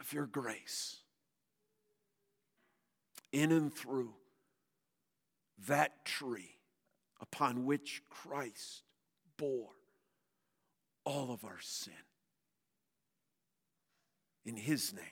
of 0.00 0.12
your 0.12 0.26
grace 0.26 0.98
in 3.32 3.52
and 3.52 3.74
through 3.74 4.14
that 5.66 6.04
tree 6.04 6.56
upon 7.20 7.64
which 7.64 8.02
Christ 8.08 8.82
bore 9.38 9.70
all 11.04 11.32
of 11.32 11.44
our 11.44 11.58
sin. 11.60 11.94
In 14.44 14.56
His 14.56 14.92
name. 14.92 15.04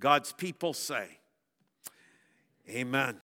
God's 0.00 0.32
people 0.32 0.72
say, 0.74 1.20
Amen. 2.68 3.20